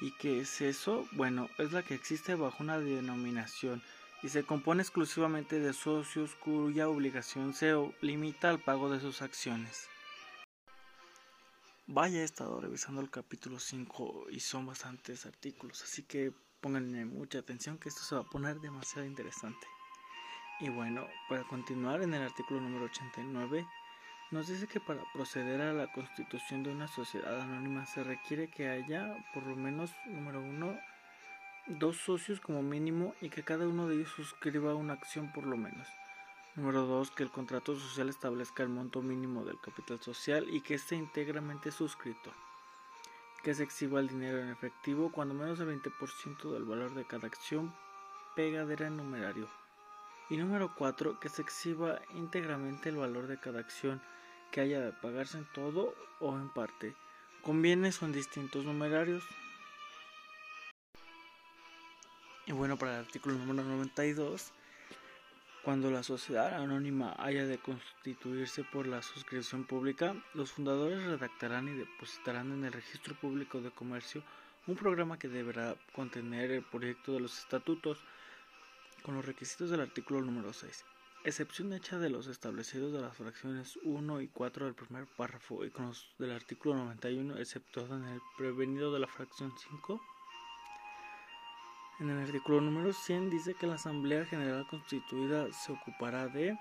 ¿Y 0.00 0.12
qué 0.12 0.40
es 0.40 0.60
eso? 0.60 1.08
Bueno, 1.12 1.48
es 1.58 1.72
la 1.72 1.82
que 1.82 1.94
existe 1.94 2.34
bajo 2.34 2.62
una 2.62 2.78
denominación 2.78 3.82
y 4.22 4.28
se 4.28 4.44
compone 4.44 4.82
exclusivamente 4.82 5.58
de 5.58 5.72
socios 5.72 6.34
cuya 6.36 6.88
obligación 6.88 7.54
se 7.54 7.74
limita 8.00 8.50
al 8.50 8.60
pago 8.60 8.90
de 8.90 9.00
sus 9.00 9.22
acciones. 9.22 9.88
Vaya, 11.86 12.20
he 12.20 12.24
estado 12.24 12.60
revisando 12.60 13.00
el 13.00 13.10
capítulo 13.10 13.58
5 13.58 14.26
y 14.30 14.40
son 14.40 14.66
bastantes 14.66 15.24
artículos, 15.26 15.82
así 15.82 16.02
que 16.02 16.32
pónganle 16.60 17.04
mucha 17.04 17.38
atención 17.38 17.78
que 17.78 17.88
esto 17.88 18.02
se 18.02 18.16
va 18.16 18.22
a 18.22 18.30
poner 18.30 18.60
demasiado 18.60 19.06
interesante. 19.06 19.66
Y 20.58 20.68
bueno, 20.68 21.06
para 21.28 21.44
continuar 21.44 22.02
en 22.02 22.14
el 22.14 22.22
artículo 22.22 22.60
número 22.60 22.86
89, 22.86 23.66
nos 24.30 24.48
dice 24.48 24.66
que 24.66 24.80
para 24.80 25.02
proceder 25.12 25.60
a 25.60 25.72
la 25.72 25.92
constitución 25.92 26.62
de 26.62 26.70
una 26.72 26.88
sociedad 26.88 27.40
anónima 27.40 27.86
se 27.86 28.02
requiere 28.02 28.48
que 28.48 28.68
haya 28.68 29.16
por 29.32 29.44
lo 29.44 29.54
menos, 29.54 29.92
número 30.06 30.40
uno, 30.40 30.76
dos 31.66 31.96
socios 31.96 32.40
como 32.40 32.62
mínimo 32.62 33.14
y 33.20 33.28
que 33.28 33.44
cada 33.44 33.66
uno 33.68 33.88
de 33.88 33.96
ellos 33.96 34.10
suscriba 34.10 34.74
una 34.74 34.94
acción 34.94 35.32
por 35.32 35.46
lo 35.46 35.56
menos. 35.56 35.86
Número 36.56 36.86
2. 36.86 37.10
Que 37.10 37.22
el 37.22 37.30
contrato 37.30 37.76
social 37.76 38.08
establezca 38.08 38.62
el 38.62 38.70
monto 38.70 39.02
mínimo 39.02 39.44
del 39.44 39.60
capital 39.60 40.00
social 40.00 40.46
y 40.48 40.62
que 40.62 40.74
esté 40.74 40.96
íntegramente 40.96 41.70
suscrito. 41.70 42.32
Que 43.42 43.54
se 43.54 43.62
exhiba 43.62 44.00
el 44.00 44.08
dinero 44.08 44.40
en 44.40 44.48
efectivo 44.48 45.12
cuando 45.12 45.34
menos 45.34 45.58
del 45.58 45.68
20% 45.68 46.50
del 46.50 46.64
valor 46.64 46.94
de 46.94 47.04
cada 47.04 47.26
acción 47.26 47.74
pegadera 48.34 48.86
en 48.86 48.96
numerario. 48.96 49.48
Y 50.28 50.36
número 50.36 50.74
4. 50.74 51.20
Que 51.20 51.28
se 51.28 51.42
exhiba 51.42 52.00
íntegramente 52.14 52.88
el 52.88 52.96
valor 52.96 53.26
de 53.26 53.38
cada 53.38 53.60
acción 53.60 54.00
que 54.50 54.60
haya 54.60 54.80
de 54.80 54.92
pagarse 54.92 55.38
en 55.38 55.46
todo 55.52 55.94
o 56.20 56.34
en 56.36 56.48
parte, 56.48 56.94
con 57.42 57.62
bienes 57.62 58.02
o 58.02 58.06
en 58.06 58.12
distintos 58.12 58.64
numerarios. 58.64 59.24
Y 62.46 62.52
bueno, 62.52 62.76
para 62.76 62.94
el 62.94 63.04
artículo 63.04 63.34
número 63.36 63.64
92 63.68 64.52
cuando 65.66 65.90
la 65.90 66.04
sociedad 66.04 66.62
anónima 66.62 67.16
haya 67.18 67.44
de 67.44 67.58
constituirse 67.58 68.62
por 68.62 68.86
la 68.86 69.02
suscripción 69.02 69.64
pública, 69.64 70.14
los 70.32 70.52
fundadores 70.52 71.02
redactarán 71.02 71.66
y 71.66 71.72
depositarán 71.72 72.52
en 72.52 72.66
el 72.66 72.72
registro 72.72 73.16
público 73.16 73.60
de 73.60 73.72
comercio 73.72 74.22
un 74.68 74.76
programa 74.76 75.18
que 75.18 75.26
deberá 75.26 75.74
contener 75.92 76.52
el 76.52 76.62
proyecto 76.62 77.14
de 77.14 77.18
los 77.18 77.36
estatutos 77.36 77.98
con 79.06 79.14
los 79.14 79.24
requisitos 79.24 79.70
del 79.70 79.82
artículo 79.82 80.20
número 80.20 80.52
6, 80.52 80.84
excepción 81.22 81.72
hecha 81.72 81.96
de 82.00 82.10
los 82.10 82.26
establecidos 82.26 82.92
de 82.92 83.00
las 83.00 83.16
fracciones 83.16 83.78
1 83.84 84.20
y 84.20 84.26
4 84.26 84.64
del 84.64 84.74
primer 84.74 85.06
párrafo 85.06 85.64
y 85.64 85.70
con 85.70 85.86
los 85.86 86.04
del 86.18 86.32
artículo 86.32 86.74
91, 86.74 87.38
excepto 87.38 87.86
en 87.86 88.02
el 88.02 88.20
prevenido 88.36 88.92
de 88.92 88.98
la 88.98 89.06
fracción 89.06 89.52
5 89.56 90.00
en 92.00 92.10
el 92.10 92.18
artículo 92.24 92.60
número 92.60 92.92
100 92.92 93.30
dice 93.30 93.54
que 93.54 93.68
la 93.68 93.76
Asamblea 93.76 94.26
General 94.26 94.66
Constituida 94.68 95.46
se 95.52 95.70
ocupará 95.70 96.26
de, 96.26 96.58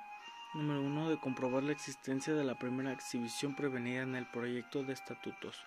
número 0.53 0.81
1, 0.81 1.09
de 1.09 1.19
comprobar 1.19 1.63
la 1.63 1.71
existencia 1.71 2.35
de 2.35 2.43
la 2.43 2.59
primera 2.59 2.93
exhibición 2.93 3.55
prevenida 3.55 4.03
en 4.03 4.15
el 4.15 4.27
proyecto 4.27 4.83
de 4.83 4.93
estatutos. 4.93 5.57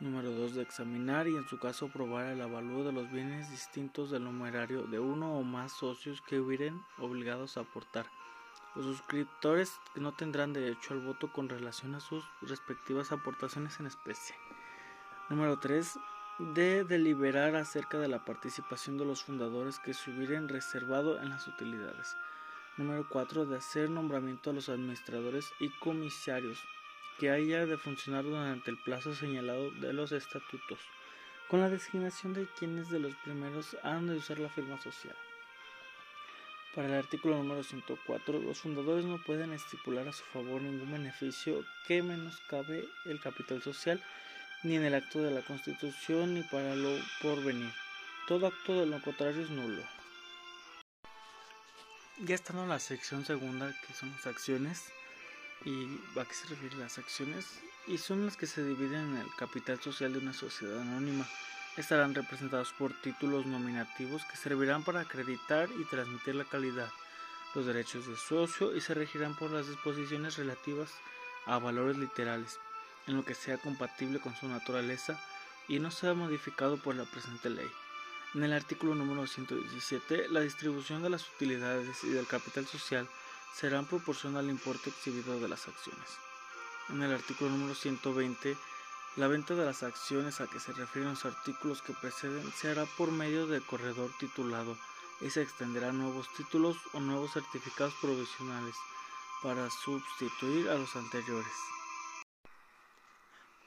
Número 0.00 0.30
2, 0.30 0.54
de 0.54 0.62
examinar 0.62 1.28
y 1.28 1.36
en 1.36 1.46
su 1.46 1.58
caso 1.58 1.86
aprobar 1.86 2.26
el 2.26 2.40
avalúo 2.40 2.84
de 2.84 2.92
los 2.92 3.10
bienes 3.12 3.50
distintos 3.50 4.10
del 4.10 4.24
numerario 4.24 4.82
de 4.82 4.98
uno 4.98 5.38
o 5.38 5.42
más 5.42 5.72
socios 5.72 6.20
que 6.22 6.40
hubieran 6.40 6.84
obligados 6.98 7.56
a 7.56 7.60
aportar. 7.60 8.06
Los 8.74 8.86
suscriptores 8.86 9.78
no 9.94 10.12
tendrán 10.12 10.52
derecho 10.52 10.94
al 10.94 11.00
voto 11.00 11.32
con 11.32 11.48
relación 11.48 11.94
a 11.94 12.00
sus 12.00 12.24
respectivas 12.40 13.12
aportaciones 13.12 13.78
en 13.78 13.86
especie. 13.86 14.34
Número 15.28 15.58
3 15.60 15.98
de 16.38 16.84
deliberar 16.84 17.54
acerca 17.54 17.98
de 17.98 18.08
la 18.08 18.24
participación 18.24 18.98
de 18.98 19.04
los 19.04 19.22
fundadores 19.22 19.78
que 19.78 19.94
se 19.94 20.10
hubieran 20.10 20.48
reservado 20.48 21.20
en 21.20 21.28
las 21.28 21.46
utilidades. 21.46 22.16
Número 22.78 23.06
4. 23.08 23.46
De 23.46 23.58
hacer 23.58 23.90
nombramiento 23.90 24.50
a 24.50 24.52
los 24.54 24.68
administradores 24.68 25.52
y 25.60 25.68
comisarios 25.78 26.58
que 27.18 27.30
haya 27.30 27.66
de 27.66 27.78
funcionar 27.78 28.24
durante 28.24 28.70
el 28.70 28.78
plazo 28.78 29.14
señalado 29.14 29.70
de 29.70 29.92
los 29.92 30.12
estatutos, 30.12 30.80
con 31.48 31.60
la 31.60 31.70
designación 31.70 32.32
de 32.32 32.46
quienes 32.58 32.88
de 32.90 32.98
los 32.98 33.14
primeros 33.16 33.76
han 33.82 34.06
de 34.06 34.16
usar 34.16 34.38
la 34.38 34.48
firma 34.48 34.80
social. 34.80 35.14
Para 36.74 36.88
el 36.88 36.94
artículo 36.94 37.36
número 37.36 37.62
104, 37.62 38.38
los 38.40 38.60
fundadores 38.60 39.04
no 39.04 39.22
pueden 39.22 39.52
estipular 39.52 40.08
a 40.08 40.12
su 40.12 40.24
favor 40.24 40.62
ningún 40.62 40.90
beneficio 40.90 41.64
que 41.86 42.02
menoscabe 42.02 42.88
el 43.04 43.20
capital 43.20 43.60
social 43.60 44.02
ni 44.62 44.76
en 44.76 44.84
el 44.84 44.94
acto 44.94 45.22
de 45.22 45.32
la 45.32 45.42
Constitución 45.42 46.34
ni 46.34 46.42
para 46.44 46.74
lo 46.74 46.98
porvenir. 47.20 47.72
Todo 48.26 48.46
acto 48.46 48.80
de 48.80 48.86
lo 48.86 49.02
contrario 49.02 49.42
es 49.42 49.50
nulo. 49.50 49.82
Ya 52.24 52.36
estando 52.36 52.62
en 52.62 52.68
la 52.70 52.78
sección 52.78 53.26
segunda, 53.26 53.74
que 53.86 53.92
son 53.92 54.10
las 54.12 54.26
acciones, 54.26 54.92
y 55.64 56.00
a 56.18 56.24
qué 56.24 56.76
las 56.76 56.98
acciones, 56.98 57.46
y 57.86 57.98
son 57.98 58.24
las 58.24 58.36
que 58.36 58.46
se 58.46 58.64
dividen 58.64 59.14
en 59.14 59.16
el 59.18 59.34
capital 59.36 59.80
social 59.80 60.12
de 60.12 60.18
una 60.18 60.32
sociedad 60.32 60.80
anónima. 60.80 61.26
Estarán 61.76 62.14
representados 62.14 62.72
por 62.72 62.92
títulos 63.00 63.46
nominativos 63.46 64.24
que 64.24 64.36
servirán 64.36 64.84
para 64.84 65.00
acreditar 65.00 65.68
y 65.78 65.84
transmitir 65.84 66.34
la 66.34 66.44
calidad, 66.44 66.90
los 67.54 67.66
derechos 67.66 68.06
de 68.06 68.16
socio 68.16 68.76
y 68.76 68.80
se 68.80 68.94
regirán 68.94 69.34
por 69.34 69.50
las 69.50 69.68
disposiciones 69.68 70.36
relativas 70.36 70.90
a 71.46 71.58
valores 71.58 71.96
literales 71.96 72.58
en 73.06 73.16
lo 73.16 73.24
que 73.24 73.34
sea 73.34 73.58
compatible 73.58 74.20
con 74.20 74.34
su 74.36 74.48
naturaleza 74.48 75.18
y 75.68 75.78
no 75.78 75.90
sea 75.90 76.14
modificado 76.14 76.76
por 76.76 76.94
la 76.94 77.04
presente 77.04 77.50
ley. 77.50 77.70
En 78.34 78.44
el 78.44 78.52
artículo 78.52 78.94
número 78.94 79.26
117, 79.26 80.28
la 80.28 80.40
distribución 80.40 81.02
de 81.02 81.10
las 81.10 81.28
utilidades 81.34 82.02
y 82.04 82.08
del 82.08 82.26
capital 82.26 82.66
social 82.66 83.08
será 83.54 83.78
en 83.78 83.86
proporción 83.86 84.36
al 84.36 84.50
importe 84.50 84.90
exhibido 84.90 85.38
de 85.38 85.48
las 85.48 85.68
acciones. 85.68 86.08
En 86.88 87.02
el 87.02 87.12
artículo 87.12 87.50
número 87.50 87.74
120, 87.74 88.56
la 89.16 89.28
venta 89.28 89.54
de 89.54 89.64
las 89.64 89.82
acciones 89.82 90.40
a 90.40 90.46
que 90.46 90.58
se 90.58 90.72
refieren 90.72 91.10
los 91.10 91.24
artículos 91.24 91.82
que 91.82 91.92
preceden 91.92 92.50
se 92.52 92.70
hará 92.70 92.86
por 92.96 93.12
medio 93.12 93.46
del 93.46 93.64
corredor 93.64 94.10
titulado 94.18 94.76
y 95.20 95.30
se 95.30 95.42
extenderá 95.42 95.92
nuevos 95.92 96.26
títulos 96.36 96.76
o 96.94 97.00
nuevos 97.00 97.32
certificados 97.32 97.94
provisionales 98.00 98.74
para 99.42 99.68
sustituir 99.70 100.70
a 100.70 100.74
los 100.74 100.96
anteriores. 100.96 101.52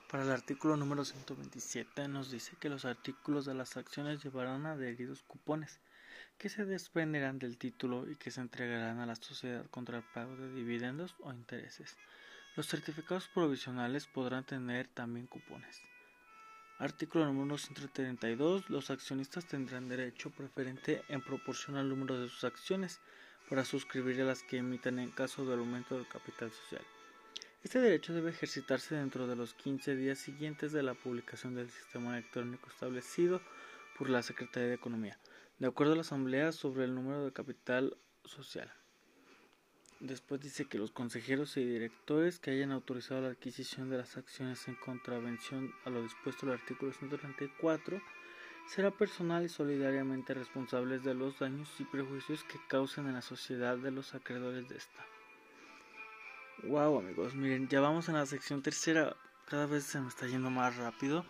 Para 0.09 0.23
el 0.23 0.31
artículo 0.31 0.77
número 0.77 1.03
127 1.03 2.07
nos 2.07 2.31
dice 2.31 2.55
que 2.59 2.69
los 2.69 2.85
artículos 2.85 3.45
de 3.45 3.53
las 3.53 3.77
acciones 3.77 4.23
llevarán 4.23 4.65
adheridos 4.65 5.23
cupones 5.23 5.79
que 6.37 6.49
se 6.49 6.65
desprenderán 6.65 7.39
del 7.39 7.57
título 7.57 8.09
y 8.09 8.15
que 8.15 8.31
se 8.31 8.41
entregarán 8.41 8.99
a 8.99 9.05
la 9.05 9.15
sociedad 9.15 9.65
contra 9.69 9.97
el 9.97 10.03
pago 10.03 10.35
de 10.35 10.53
dividendos 10.53 11.15
o 11.21 11.31
intereses. 11.31 11.97
Los 12.55 12.67
certificados 12.67 13.27
provisionales 13.27 14.07
podrán 14.07 14.45
tener 14.45 14.87
también 14.87 15.27
cupones. 15.27 15.81
Artículo 16.77 17.25
número 17.25 17.57
132. 17.57 18.69
Los 18.69 18.89
accionistas 18.89 19.45
tendrán 19.45 19.87
derecho 19.87 20.29
preferente 20.29 21.03
en 21.07 21.21
proporción 21.21 21.77
al 21.77 21.87
número 21.87 22.19
de 22.19 22.27
sus 22.27 22.43
acciones 22.43 22.99
para 23.49 23.63
suscribir 23.63 24.21
a 24.21 24.25
las 24.25 24.43
que 24.43 24.57
emitan 24.57 24.99
en 24.99 25.11
caso 25.11 25.45
del 25.45 25.59
aumento 25.59 25.95
del 25.95 26.07
capital 26.07 26.51
social. 26.51 26.81
Este 27.63 27.79
derecho 27.79 28.13
debe 28.13 28.29
ejercitarse 28.29 28.95
dentro 28.95 29.25
de 29.25 29.35
los 29.35 29.53
15 29.53 29.95
días 29.95 30.19
siguientes 30.19 30.71
de 30.71 30.83
la 30.83 30.93
publicación 30.93 31.55
del 31.55 31.69
sistema 31.69 32.17
electrónico 32.17 32.69
establecido 32.69 33.41
por 33.97 34.09
la 34.09 34.21
Secretaría 34.21 34.69
de 34.69 34.75
Economía, 34.75 35.17
de 35.59 35.67
acuerdo 35.67 35.93
a 35.93 35.95
la 35.95 36.01
Asamblea 36.01 36.51
sobre 36.51 36.83
el 36.83 36.95
número 36.95 37.25
de 37.25 37.31
capital 37.31 37.97
social. 38.23 38.71
Después 40.01 40.41
dice 40.41 40.65
que 40.65 40.77
los 40.77 40.91
consejeros 40.91 41.55
y 41.55 41.63
directores 41.63 42.39
que 42.39 42.51
hayan 42.51 42.71
autorizado 42.71 43.21
la 43.21 43.29
adquisición 43.29 43.89
de 43.89 43.97
las 43.97 44.17
acciones 44.17 44.67
en 44.67 44.75
contravención 44.75 45.71
a 45.85 45.89
lo 45.89 46.03
dispuesto 46.03 46.45
en 46.45 46.51
el 46.51 46.59
artículo 46.59 46.91
134 46.91 48.01
será 48.67 48.91
personal 48.91 49.45
y 49.45 49.49
solidariamente 49.49 50.33
responsables 50.33 51.03
de 51.03 51.13
los 51.13 51.39
daños 51.39 51.69
y 51.79 51.85
prejuicios 51.85 52.43
que 52.43 52.59
causen 52.67 53.07
en 53.07 53.13
la 53.13 53.21
sociedad 53.21 53.77
de 53.77 53.91
los 53.91 54.13
acreedores 54.13 54.67
de 54.67 54.77
esta. 54.77 55.05
Wow 56.63 56.99
amigos, 56.99 57.35
miren, 57.35 57.67
ya 57.69 57.79
vamos 57.79 58.09
en 58.09 58.15
la 58.15 58.25
sección 58.25 58.61
tercera, 58.61 59.15
cada 59.47 59.65
vez 59.65 59.83
se 59.85 60.01
me 60.01 60.09
está 60.09 60.27
yendo 60.27 60.49
más 60.49 60.75
rápido, 60.77 61.25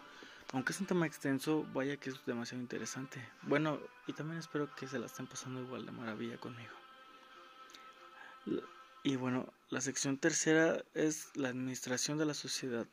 aunque 0.54 0.74
es 0.74 0.80
un 0.80 0.88
tema 0.88 1.06
extenso, 1.06 1.66
vaya 1.74 1.98
que 1.98 2.10
es 2.10 2.26
demasiado 2.26 2.62
interesante. 2.62 3.28
Bueno, 3.44 3.80
y 4.08 4.14
también 4.14 4.40
espero 4.40 4.74
que 4.76 4.88
se 4.88 5.00
la 5.00 5.08
estén 5.08 5.28
pasando 5.28 5.62
igual 5.62 5.86
de 5.86 5.92
maravilla 5.92 6.38
conmigo. 6.38 6.74
Y 9.04 9.16
bueno, 9.18 9.52
la 9.70 9.82
sección 9.82 10.18
tercera 10.18 10.84
es 10.94 11.30
la 11.36 11.50
administración 11.50 12.18
de 12.18 12.26
la 12.26 12.34
sociedad. 12.34 12.88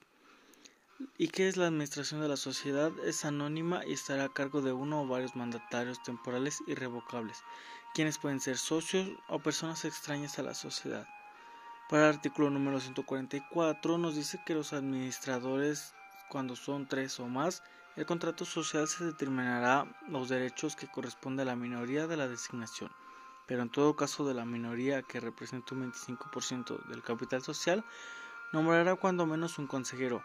¿Y 1.19 1.29
qué 1.29 1.49
es 1.49 1.57
la 1.57 1.67
administración 1.67 2.21
de 2.21 2.29
la 2.29 2.37
sociedad? 2.37 2.93
Es 3.05 3.25
anónima 3.25 3.85
y 3.87 3.93
estará 3.93 4.25
a 4.25 4.33
cargo 4.33 4.63
de 4.63 4.73
uno 4.73 5.03
o 5.03 5.07
varios 5.07 5.35
mandatarios 5.37 6.03
temporales 6.03 6.59
irrevocables, 6.67 7.39
quienes 7.95 8.19
pueden 8.19 8.41
ser 8.41 8.57
socios 8.57 9.09
o 9.29 9.39
personas 9.39 9.85
extrañas 9.85 10.39
a 10.39 10.43
la 10.43 10.55
sociedad. 10.55 11.07
Para 11.89 12.09
el 12.09 12.15
artículo 12.15 12.51
número 12.51 12.81
144 12.81 13.99
nos 13.99 14.15
dice 14.15 14.41
que 14.47 14.55
los 14.55 14.73
administradores, 14.73 15.95
cuando 16.33 16.57
son 16.57 16.87
tres 16.87 17.21
o 17.21 17.27
más, 17.29 17.63
el 17.95 18.07
contrato 18.07 18.47
social 18.47 18.89
se 18.89 19.05
determinará 19.05 19.87
los 20.09 20.31
derechos 20.31 20.75
que 20.75 20.91
corresponde 20.91 21.43
a 21.43 21.45
la 21.45 21.57
minoría 21.57 22.07
de 22.07 22.17
la 22.17 22.27
designación, 22.27 22.91
pero 23.47 23.61
en 23.61 23.69
todo 23.69 23.97
caso 23.97 24.27
de 24.27 24.33
la 24.33 24.47
minoría 24.47 25.03
que 25.03 25.21
representa 25.21 25.75
un 25.75 25.93
25% 25.93 26.87
del 26.87 27.03
capital 27.03 27.43
social, 27.43 27.85
nombrará 28.51 28.95
cuando 28.95 29.27
menos 29.27 29.59
un 29.59 29.67
consejero. 29.67 30.25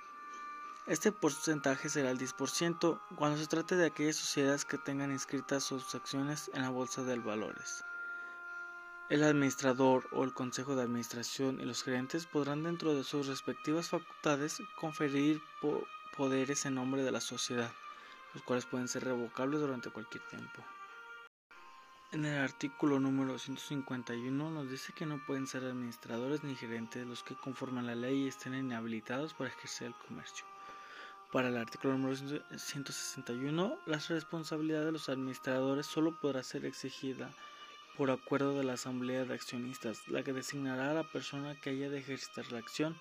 Este 0.86 1.12
porcentaje 1.12 1.90
será 1.90 2.10
el 2.10 2.18
10% 2.18 3.02
cuando 3.18 3.38
se 3.38 3.48
trate 3.48 3.76
de 3.76 3.88
aquellas 3.88 4.16
sociedades 4.16 4.64
que 4.64 4.78
tengan 4.78 5.12
inscritas 5.12 5.66
sus 5.66 5.94
acciones 5.94 6.50
en 6.54 6.62
la 6.62 6.70
bolsa 6.70 7.04
de 7.04 7.20
valores. 7.20 7.84
El 9.10 9.24
administrador 9.24 10.06
o 10.12 10.26
el 10.26 10.34
consejo 10.34 10.76
de 10.76 10.84
administración 10.84 11.62
y 11.62 11.66
los 11.66 11.82
gerentes 11.82 12.26
podrán 12.26 12.64
dentro 12.64 12.94
de 12.94 13.06
sus 13.06 13.28
respectivas 13.28 13.88
facultades 13.88 14.62
conferir 14.80 15.42
poderes 16.16 16.66
en 16.66 16.76
nombre 16.76 17.04
de 17.04 17.12
la 17.12 17.22
sociedad, 17.22 17.72
los 18.34 18.44
cuales 18.44 18.66
pueden 18.66 18.88
ser 18.88 19.04
revocables 19.04 19.60
durante 19.60 19.90
cualquier 19.90 20.24
tiempo. 20.28 20.64
En 22.14 22.24
el 22.24 22.40
artículo 22.40 23.02
número 23.02 23.38
151 23.38 24.50
nos 24.50 24.70
dice 24.70 24.94
que 24.94 25.06
no 25.06 25.22
pueden 25.26 25.46
ser 25.46 25.66
administradores 25.66 26.42
ni 26.44 26.56
gerentes 26.56 27.06
los 27.06 27.22
que 27.22 27.36
conforman 27.36 27.86
la 27.86 27.96
ley 27.96 28.24
y 28.24 28.28
estén 28.30 28.54
inhabilitados 28.54 29.34
para 29.34 29.50
ejercer 29.50 29.88
el 29.88 29.96
comercio. 30.08 30.46
Para 31.34 31.50
el 31.50 31.58
artículo 31.58 31.98
número 31.98 32.16
161, 32.16 33.78
la 33.86 33.98
responsabilidad 33.98 34.86
de 34.86 34.94
los 34.94 35.10
administradores 35.10 35.86
solo 35.86 36.18
podrá 36.22 36.44
ser 36.44 36.66
exigida 36.66 37.30
por 37.98 38.10
acuerdo 38.12 38.58
de 38.58 38.64
la 38.64 38.74
Asamblea 38.74 39.26
de 39.26 39.34
Accionistas, 39.34 40.08
la 40.08 40.24
que 40.24 40.32
designará 40.32 40.92
a 40.92 40.94
la 40.94 41.12
persona 41.12 41.60
que 41.60 41.72
haya 41.72 41.90
de 41.90 42.00
ejercitar 42.00 42.50
la 42.54 42.60
acción 42.60 42.96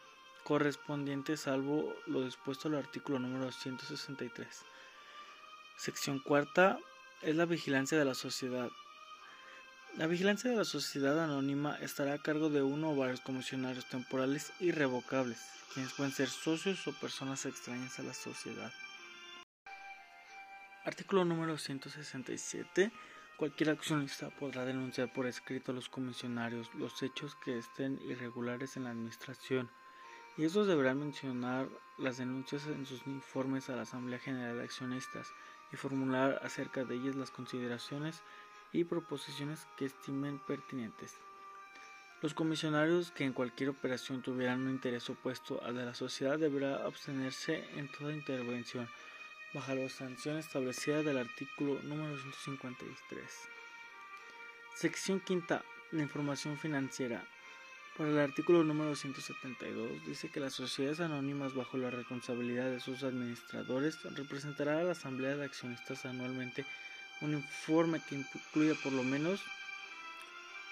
correspondiente 0.46 1.36
salvo 1.36 1.92
lo 2.06 2.22
dispuesto 2.22 2.68
al 2.68 2.76
artículo 2.76 3.18
número 3.18 3.50
163. 3.50 4.46
Sección 5.76 6.20
cuarta 6.20 6.78
es 7.20 7.34
la 7.34 7.46
vigilancia 7.46 7.98
de 7.98 8.04
la 8.04 8.14
sociedad. 8.14 8.70
La 9.96 10.06
vigilancia 10.06 10.48
de 10.48 10.56
la 10.56 10.64
sociedad 10.64 11.18
anónima 11.18 11.76
estará 11.80 12.14
a 12.14 12.22
cargo 12.22 12.48
de 12.48 12.62
uno 12.62 12.92
o 12.92 12.96
varios 12.96 13.20
comisionarios 13.22 13.88
temporales 13.88 14.52
irrevocables, 14.60 15.40
quienes 15.74 15.92
pueden 15.94 16.12
ser 16.12 16.28
socios 16.28 16.86
o 16.86 16.92
personas 16.92 17.44
extrañas 17.44 17.98
a 17.98 18.04
la 18.04 18.14
sociedad. 18.14 18.72
Artículo 20.84 21.24
número 21.24 21.58
167 21.58 22.92
Cualquier 23.36 23.70
accionista 23.70 24.30
podrá 24.30 24.64
denunciar 24.64 25.12
por 25.12 25.26
escrito 25.26 25.72
a 25.72 25.74
los 25.74 25.88
comisionarios 25.88 26.72
los 26.74 27.02
hechos 27.02 27.34
que 27.44 27.58
estén 27.58 28.00
irregulares 28.08 28.76
en 28.76 28.84
la 28.84 28.90
administración, 28.90 29.68
y 30.36 30.44
estos 30.44 30.66
deberán 30.66 31.00
mencionar 31.00 31.68
las 31.96 32.18
denuncias 32.18 32.66
en 32.66 32.84
sus 32.84 33.06
informes 33.06 33.70
a 33.70 33.76
la 33.76 33.82
Asamblea 33.82 34.18
General 34.18 34.56
de 34.56 34.64
Accionistas 34.64 35.32
y 35.72 35.76
formular 35.76 36.40
acerca 36.42 36.84
de 36.84 36.94
ellas 36.94 37.16
las 37.16 37.30
consideraciones 37.30 38.22
y 38.72 38.84
proposiciones 38.84 39.66
que 39.76 39.86
estimen 39.86 40.38
pertinentes. 40.46 41.16
Los 42.22 42.34
comisionarios 42.34 43.10
que 43.10 43.24
en 43.24 43.32
cualquier 43.32 43.70
operación 43.70 44.22
tuvieran 44.22 44.60
un 44.60 44.70
interés 44.70 45.08
opuesto 45.10 45.62
al 45.62 45.76
de 45.76 45.84
la 45.84 45.94
sociedad 45.94 46.38
deberán 46.38 46.82
abstenerse 46.82 47.64
en 47.78 47.90
toda 47.92 48.12
intervención 48.12 48.88
bajo 49.54 49.74
la 49.74 49.88
sanción 49.88 50.38
establecida 50.38 51.02
del 51.02 51.18
artículo 51.18 51.80
número 51.82 52.18
153. 52.18 53.48
Sección 54.74 55.20
quinta. 55.20 55.62
Información 55.92 56.58
financiera. 56.58 57.24
Para 57.96 58.10
el 58.10 58.18
artículo 58.18 58.62
número 58.62 58.94
172 58.94 60.04
dice 60.06 60.28
que 60.28 60.38
las 60.38 60.52
sociedades 60.52 61.00
anónimas 61.00 61.54
bajo 61.54 61.78
la 61.78 61.90
responsabilidad 61.90 62.70
de 62.70 62.78
sus 62.78 63.02
administradores 63.02 64.02
representará 64.14 64.80
a 64.80 64.84
la 64.84 64.92
Asamblea 64.92 65.34
de 65.34 65.46
Accionistas 65.46 66.04
anualmente 66.04 66.66
un 67.22 67.32
informe 67.32 68.02
que 68.06 68.16
incluya 68.16 68.74
por 68.82 68.92
lo 68.92 69.02
menos 69.02 69.40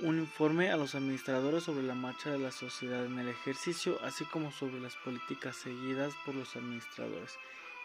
un 0.00 0.18
informe 0.18 0.70
a 0.70 0.76
los 0.76 0.94
administradores 0.94 1.64
sobre 1.64 1.84
la 1.84 1.94
marcha 1.94 2.30
de 2.30 2.40
la 2.40 2.50
sociedad 2.50 3.06
en 3.06 3.18
el 3.18 3.28
ejercicio, 3.28 3.98
así 4.04 4.26
como 4.26 4.52
sobre 4.52 4.78
las 4.80 4.94
políticas 4.96 5.56
seguidas 5.56 6.12
por 6.26 6.34
los 6.34 6.54
administradores 6.56 7.38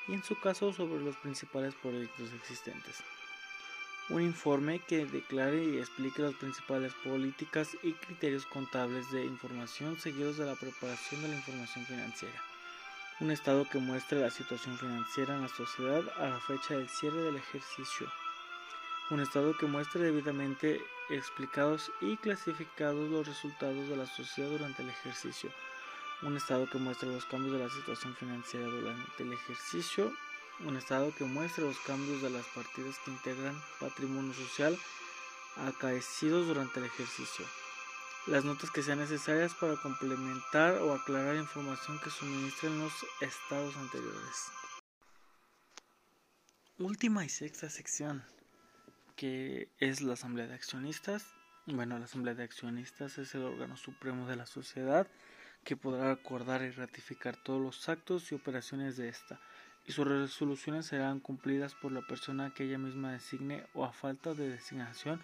y 0.09 0.15
en 0.15 0.23
su 0.23 0.37
caso 0.37 0.73
sobre 0.73 1.01
los 1.01 1.15
principales 1.15 1.75
proyectos 1.75 2.29
existentes. 2.33 3.03
Un 4.09 4.23
informe 4.23 4.79
que 4.79 5.05
declare 5.05 5.63
y 5.63 5.77
explique 5.77 6.21
las 6.21 6.33
principales 6.33 6.93
políticas 7.03 7.77
y 7.83 7.93
criterios 7.93 8.45
contables 8.47 9.11
de 9.11 9.23
información 9.23 9.99
seguidos 9.99 10.37
de 10.37 10.45
la 10.45 10.55
preparación 10.55 11.21
de 11.21 11.27
la 11.27 11.35
información 11.35 11.85
financiera. 11.85 12.41
Un 13.19 13.29
estado 13.31 13.67
que 13.69 13.77
muestre 13.77 14.19
la 14.19 14.31
situación 14.31 14.77
financiera 14.77 15.35
en 15.35 15.43
la 15.43 15.47
sociedad 15.47 16.01
a 16.17 16.29
la 16.29 16.39
fecha 16.39 16.75
del 16.75 16.89
cierre 16.89 17.21
del 17.21 17.35
ejercicio. 17.35 18.07
Un 19.11 19.19
estado 19.19 19.55
que 19.57 19.67
muestre 19.67 20.01
debidamente 20.01 20.81
explicados 21.09 21.91
y 22.01 22.17
clasificados 22.17 23.09
los 23.09 23.27
resultados 23.27 23.89
de 23.89 23.97
la 23.97 24.07
sociedad 24.07 24.49
durante 24.49 24.81
el 24.81 24.89
ejercicio 24.89 25.51
un 26.21 26.35
estado 26.35 26.69
que 26.69 26.77
muestra 26.77 27.07
los 27.07 27.25
cambios 27.25 27.53
de 27.53 27.59
la 27.59 27.69
situación 27.69 28.13
financiera 28.15 28.65
durante 28.67 29.23
el 29.23 29.31
ejercicio, 29.31 30.11
un 30.65 30.75
estado 30.75 31.13
que 31.15 31.23
muestra 31.23 31.63
los 31.63 31.79
cambios 31.79 32.21
de 32.21 32.29
las 32.29 32.45
partidas 32.47 32.97
que 33.03 33.11
integran 33.11 33.59
patrimonio 33.79 34.33
social 34.33 34.77
acaecidos 35.55 36.47
durante 36.47 36.79
el 36.79 36.85
ejercicio, 36.85 37.45
las 38.27 38.45
notas 38.45 38.69
que 38.71 38.83
sean 38.83 38.99
necesarias 38.99 39.53
para 39.55 39.75
complementar 39.77 40.75
o 40.75 40.93
aclarar 40.93 41.35
información 41.35 41.99
que 42.03 42.09
suministren 42.09 42.79
los 42.79 42.93
estados 43.21 43.75
anteriores. 43.77 44.51
Última 46.77 47.25
y 47.25 47.29
sexta 47.29 47.69
sección, 47.69 48.23
que 49.15 49.69
es 49.79 50.01
la 50.01 50.13
Asamblea 50.13 50.47
de 50.47 50.53
Accionistas. 50.53 51.25
Bueno, 51.65 51.99
la 51.99 52.05
Asamblea 52.05 52.35
de 52.35 52.43
Accionistas 52.43 53.17
es 53.17 53.35
el 53.35 53.43
órgano 53.43 53.75
supremo 53.75 54.27
de 54.27 54.37
la 54.37 54.45
sociedad 54.45 55.07
que 55.63 55.75
podrá 55.75 56.11
acordar 56.11 56.61
y 56.61 56.71
ratificar 56.71 57.35
todos 57.35 57.61
los 57.61 57.89
actos 57.89 58.31
y 58.31 58.35
operaciones 58.35 58.95
de 58.95 59.09
esta, 59.09 59.41
y 59.85 59.91
sus 59.91 60.07
resoluciones 60.07 60.85
serán 60.85 61.19
cumplidas 61.19 61.75
por 61.75 61.91
la 61.91 62.01
persona 62.01 62.53
que 62.53 62.65
ella 62.65 62.77
misma 62.77 63.11
designe 63.11 63.63
o 63.73 63.85
a 63.85 63.91
falta 63.91 64.33
de 64.33 64.49
designación 64.49 65.21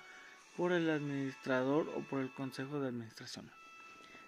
por 0.57 0.71
el 0.71 0.89
administrador 0.89 1.89
o 1.95 2.01
por 2.01 2.21
el 2.21 2.33
consejo 2.33 2.79
de 2.79 2.87
administración. 2.87 3.49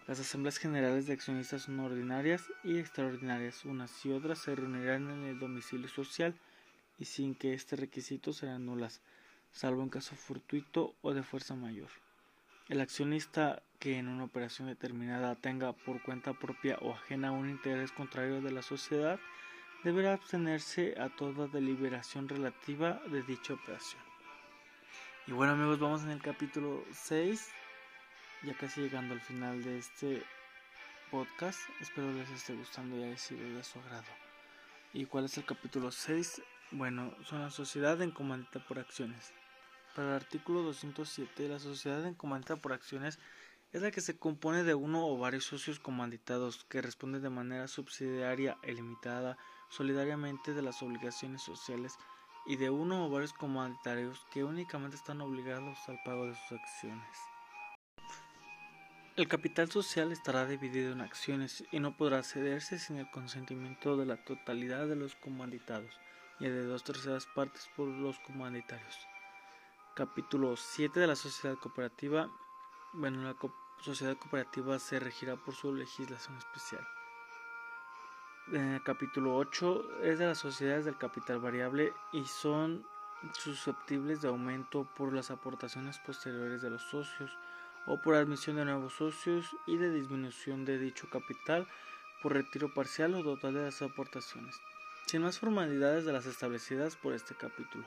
Las 0.08 0.20
asambleas 0.20 0.58
generales 0.58 1.06
de 1.06 1.14
accionistas 1.14 1.64
son 1.64 1.80
ordinarias 1.80 2.44
y 2.64 2.78
extraordinarias, 2.78 3.66
unas 3.66 4.06
y 4.06 4.12
otras 4.12 4.40
se 4.40 4.56
reunirán 4.56 5.10
en 5.10 5.24
el 5.26 5.40
domicilio 5.40 5.90
social 5.90 6.34
y 6.98 7.06
sin 7.06 7.36
que 7.36 7.54
este 7.54 7.76
requisito 7.76 8.32
sean 8.32 8.66
nulas, 8.66 9.02
salvo 9.52 9.84
en 9.84 9.90
caso 9.90 10.16
fortuito 10.16 10.96
o 11.02 11.14
de 11.14 11.24
fuerza 11.24 11.56
mayor. 11.56 11.90
El 12.70 12.82
accionista 12.82 13.62
que 13.80 13.98
en 13.98 14.08
una 14.08 14.26
operación 14.26 14.68
determinada 14.68 15.36
tenga 15.36 15.74
por 15.74 16.02
cuenta 16.02 16.34
propia 16.34 16.78
o 16.82 16.94
ajena 16.94 17.32
un 17.32 17.50
interés 17.50 17.92
contrario 17.92 18.42
de 18.42 18.52
la 18.52 18.62
sociedad 18.62 19.20
deberá 19.84 20.14
abstenerse 20.14 20.96
a 21.00 21.10
toda 21.10 21.48
deliberación 21.48 22.28
relativa 22.28 23.02
de 23.08 23.22
dicha 23.24 23.54
operación. 23.54 24.02
Y 25.28 25.32
bueno 25.32 25.54
amigos, 25.54 25.80
vamos 25.80 26.04
en 26.04 26.10
el 26.10 26.22
capítulo 26.22 26.84
6, 26.92 27.50
ya 28.44 28.54
casi 28.56 28.82
llegando 28.82 29.14
al 29.14 29.22
final 29.22 29.64
de 29.64 29.78
este 29.78 30.24
podcast. 31.12 31.60
Espero 31.80 32.12
les 32.12 32.30
esté 32.30 32.54
gustando 32.54 32.98
y 32.98 33.04
haya 33.04 33.18
sido 33.18 33.48
de 33.56 33.64
su 33.64 33.80
agrado. 33.80 34.08
¿Y 34.94 35.06
cuál 35.06 35.26
es 35.26 35.38
el 35.38 35.46
capítulo 35.46 35.92
6? 35.92 36.42
Bueno, 36.72 37.14
son 37.24 37.42
la 37.42 37.50
sociedad 37.50 38.02
en 38.02 38.12
comandita 38.12 38.60
por 38.60 38.80
acciones. 38.80 39.32
Para 39.96 40.10
el 40.10 40.16
artículo 40.16 40.64
207, 40.64 41.50
la 41.50 41.60
sociedad 41.60 42.06
en 42.06 42.14
comandita 42.14 42.56
por 42.56 42.74
acciones 42.74 43.20
es 43.74 43.82
la 43.82 43.92
que 43.92 44.02
se 44.02 44.18
compone 44.18 44.64
de 44.64 44.76
uno 44.76 45.08
o 45.08 45.18
varios 45.18 45.46
socios 45.46 45.80
comanditados 45.80 46.64
que 46.66 46.82
responden 46.82 47.22
de 47.22 47.30
manera 47.30 47.68
subsidiaria 47.68 48.58
e 48.64 48.74
limitada 48.74 49.38
solidariamente 49.70 50.54
de 50.54 50.62
las 50.62 50.82
obligaciones 50.82 51.42
sociales 51.42 51.98
y 52.46 52.56
de 52.56 52.70
uno 52.70 53.06
o 53.06 53.10
varios 53.10 53.34
comanditarios 53.34 54.26
que 54.32 54.44
únicamente 54.44 54.96
están 54.96 55.22
obligados 55.22 55.78
al 55.88 56.00
pago 56.06 56.28
de 56.28 56.36
sus 56.36 56.60
acciones. 56.60 57.18
El 59.18 59.28
capital 59.28 59.70
social 59.72 60.12
estará 60.12 60.46
dividido 60.46 60.92
en 60.92 61.02
acciones 61.02 61.64
y 61.72 61.80
no 61.80 61.98
podrá 61.98 62.22
cederse 62.22 62.78
sin 62.78 62.98
el 62.98 63.10
consentimiento 63.10 63.98
de 63.98 64.06
la 64.06 64.24
totalidad 64.24 64.88
de 64.88 64.96
los 64.96 65.16
comanditados 65.16 65.92
y 66.40 66.48
de 66.48 66.64
dos 66.64 66.84
terceras 66.84 67.26
partes 67.26 67.68
por 67.76 67.88
los 67.88 68.20
comanditarios. 68.20 68.96
Capítulo 69.96 70.56
7 70.56 71.00
de 71.00 71.08
la 71.08 71.16
sociedad 71.16 71.58
cooperativa. 71.58 72.30
Bueno, 72.94 73.24
la 73.24 73.36
sociedad 73.82 74.16
cooperativa 74.18 74.78
se 74.78 75.00
regirá 75.00 75.36
por 75.36 75.56
su 75.56 75.74
legislación 75.74 76.38
especial. 76.38 76.88
Eh, 78.54 78.80
capítulo 78.82 79.36
8 79.36 80.04
es 80.04 80.20
de 80.20 80.26
las 80.26 80.38
sociedades 80.38 80.86
del 80.86 80.98
capital 80.98 81.40
variable 81.40 81.92
y 82.14 82.24
son 82.24 82.86
susceptibles 83.34 84.22
de 84.22 84.30
aumento 84.30 84.88
por 84.96 85.12
las 85.12 85.32
aportaciones 85.32 86.00
posteriores 86.00 86.62
de 86.62 86.70
los 86.70 86.82
socios 86.84 87.38
o 87.86 88.00
por 88.02 88.16
admisión 88.16 88.56
de 88.56 88.64
nuevos 88.64 88.94
socios 88.94 89.54
y 89.66 89.76
de 89.76 89.92
disminución 89.92 90.64
de 90.64 90.78
dicho 90.78 91.10
capital 91.10 91.68
por 92.24 92.34
retiro 92.34 92.74
parcial 92.74 93.16
o 93.16 93.24
total 93.24 93.54
de 93.54 93.64
las 93.64 93.82
aportaciones, 93.82 94.56
sin 95.08 95.24
más 95.24 95.40
formalidades 95.40 96.06
de 96.06 96.14
las 96.14 96.26
establecidas 96.26 96.96
por 96.96 97.14
este 97.14 97.36
capítulo. 97.36 97.86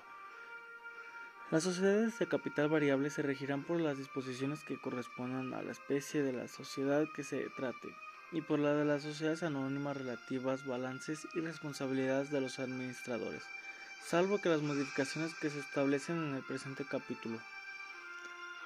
Las 1.51 1.63
sociedades 1.63 2.19
de 2.19 2.29
capital 2.29 2.69
variable 2.69 3.09
se 3.09 3.23
regirán 3.23 3.65
por 3.65 3.81
las 3.81 3.97
disposiciones 3.97 4.63
que 4.65 4.79
correspondan 4.79 5.55
a 5.55 5.63
la 5.63 5.73
especie 5.73 6.23
de 6.23 6.35
la 6.35 6.49
sociedad 6.49 7.07
que 7.15 7.25
se 7.25 7.49
trate 7.57 7.97
y 8.33 8.41
por 8.41 8.59
la 8.59 8.75
de 8.75 8.85
las 8.85 9.03
sociedades 9.03 9.43
anónimas 9.43 9.97
relativas, 9.97 10.65
balances 10.65 11.27
y 11.35 11.41
responsabilidades 11.41 12.31
de 12.31 12.41
los 12.41 12.59
administradores, 12.59 13.43
salvo 14.05 14.41
que 14.41 14.49
las 14.49 14.63
modificaciones 14.63 15.35
que 15.35 15.51
se 15.51 15.59
establecen 15.59 16.17
en 16.17 16.35
el 16.37 16.43
presente 16.43 16.85
capítulo. 16.85 17.39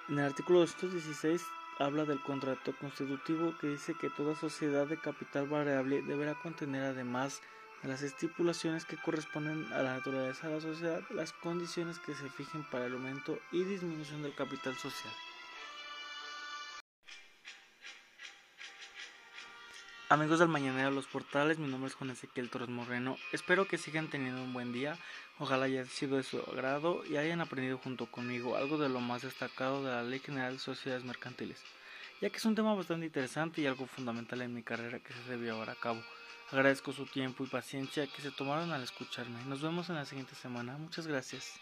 En 0.09 0.19
el 0.19 0.27
artículo 0.27 0.61
216 0.61 1.43
habla 1.79 2.05
del 2.05 2.21
contrato 2.21 2.75
constitutivo 2.79 3.57
que 3.59 3.69
dice 3.69 3.95
que 3.95 4.11
toda 4.11 4.37
sociedad 4.37 4.87
de 4.87 4.99
capital 4.99 5.49
variable 5.49 6.03
deberá 6.03 6.35
contener 6.35 6.83
además 6.83 7.41
las 7.83 8.03
estipulaciones 8.03 8.85
que 8.85 8.97
corresponden 8.97 9.71
a 9.73 9.83
la 9.83 9.97
naturaleza 9.97 10.49
de 10.49 10.55
la 10.55 10.61
sociedad, 10.61 11.03
las 11.11 11.33
condiciones 11.33 11.99
que 11.99 12.15
se 12.15 12.31
fijen 12.31 12.65
para 12.71 12.87
el 12.87 12.95
aumento 12.95 13.39
y 13.53 13.65
disminución 13.65 14.23
del 14.23 14.35
capital 14.35 14.75
social. 14.77 15.13
Amigos 20.11 20.39
del 20.39 20.49
Mañanero 20.49 20.91
los 20.91 21.07
Portales, 21.07 21.59
mi 21.59 21.67
nombre 21.67 21.89
es 21.89 21.95
Juan 21.95 22.11
Ezequiel 22.11 22.51
Torres 22.51 22.69
Moreno. 22.69 23.17
Espero 23.33 23.67
que 23.67 23.79
sigan 23.79 24.11
teniendo 24.11 24.43
un 24.43 24.53
buen 24.53 24.71
día. 24.71 24.99
Ojalá 25.39 25.65
haya 25.65 25.87
sido 25.87 26.19
de 26.19 26.23
su 26.23 26.41
agrado 26.41 27.03
y 27.07 27.17
hayan 27.17 27.41
aprendido 27.41 27.79
junto 27.79 28.05
conmigo 28.05 28.55
algo 28.55 28.77
de 28.77 28.91
lo 28.91 29.01
más 29.01 29.23
destacado 29.23 29.83
de 29.83 29.91
la 29.91 30.03
Ley 30.03 30.19
General 30.19 30.53
de 30.53 30.59
Sociedades 30.59 31.07
Mercantiles, 31.07 31.59
ya 32.21 32.29
que 32.29 32.37
es 32.37 32.45
un 32.45 32.55
tema 32.55 32.75
bastante 32.75 33.07
interesante 33.07 33.63
y 33.63 33.67
algo 33.67 33.87
fundamental 33.87 34.43
en 34.43 34.53
mi 34.53 34.63
carrera 34.63 35.01
que 35.01 35.15
se 35.15 35.31
debe 35.31 35.47
llevar 35.47 35.71
a 35.71 35.75
cabo. 35.75 36.03
Agradezco 36.53 36.93
su 36.93 37.07
tiempo 37.07 37.43
y 37.43 37.47
paciencia 37.47 38.07
que 38.07 38.21
se 38.21 38.31
tomaron 38.31 38.73
al 38.73 38.83
escucharme. 38.83 39.43
Nos 39.47 39.63
vemos 39.63 39.89
en 39.89 39.97
la 39.97 40.05
siguiente 40.05 40.35
semana. 40.35 40.77
Muchas 40.77 41.07
gracias. 41.07 41.59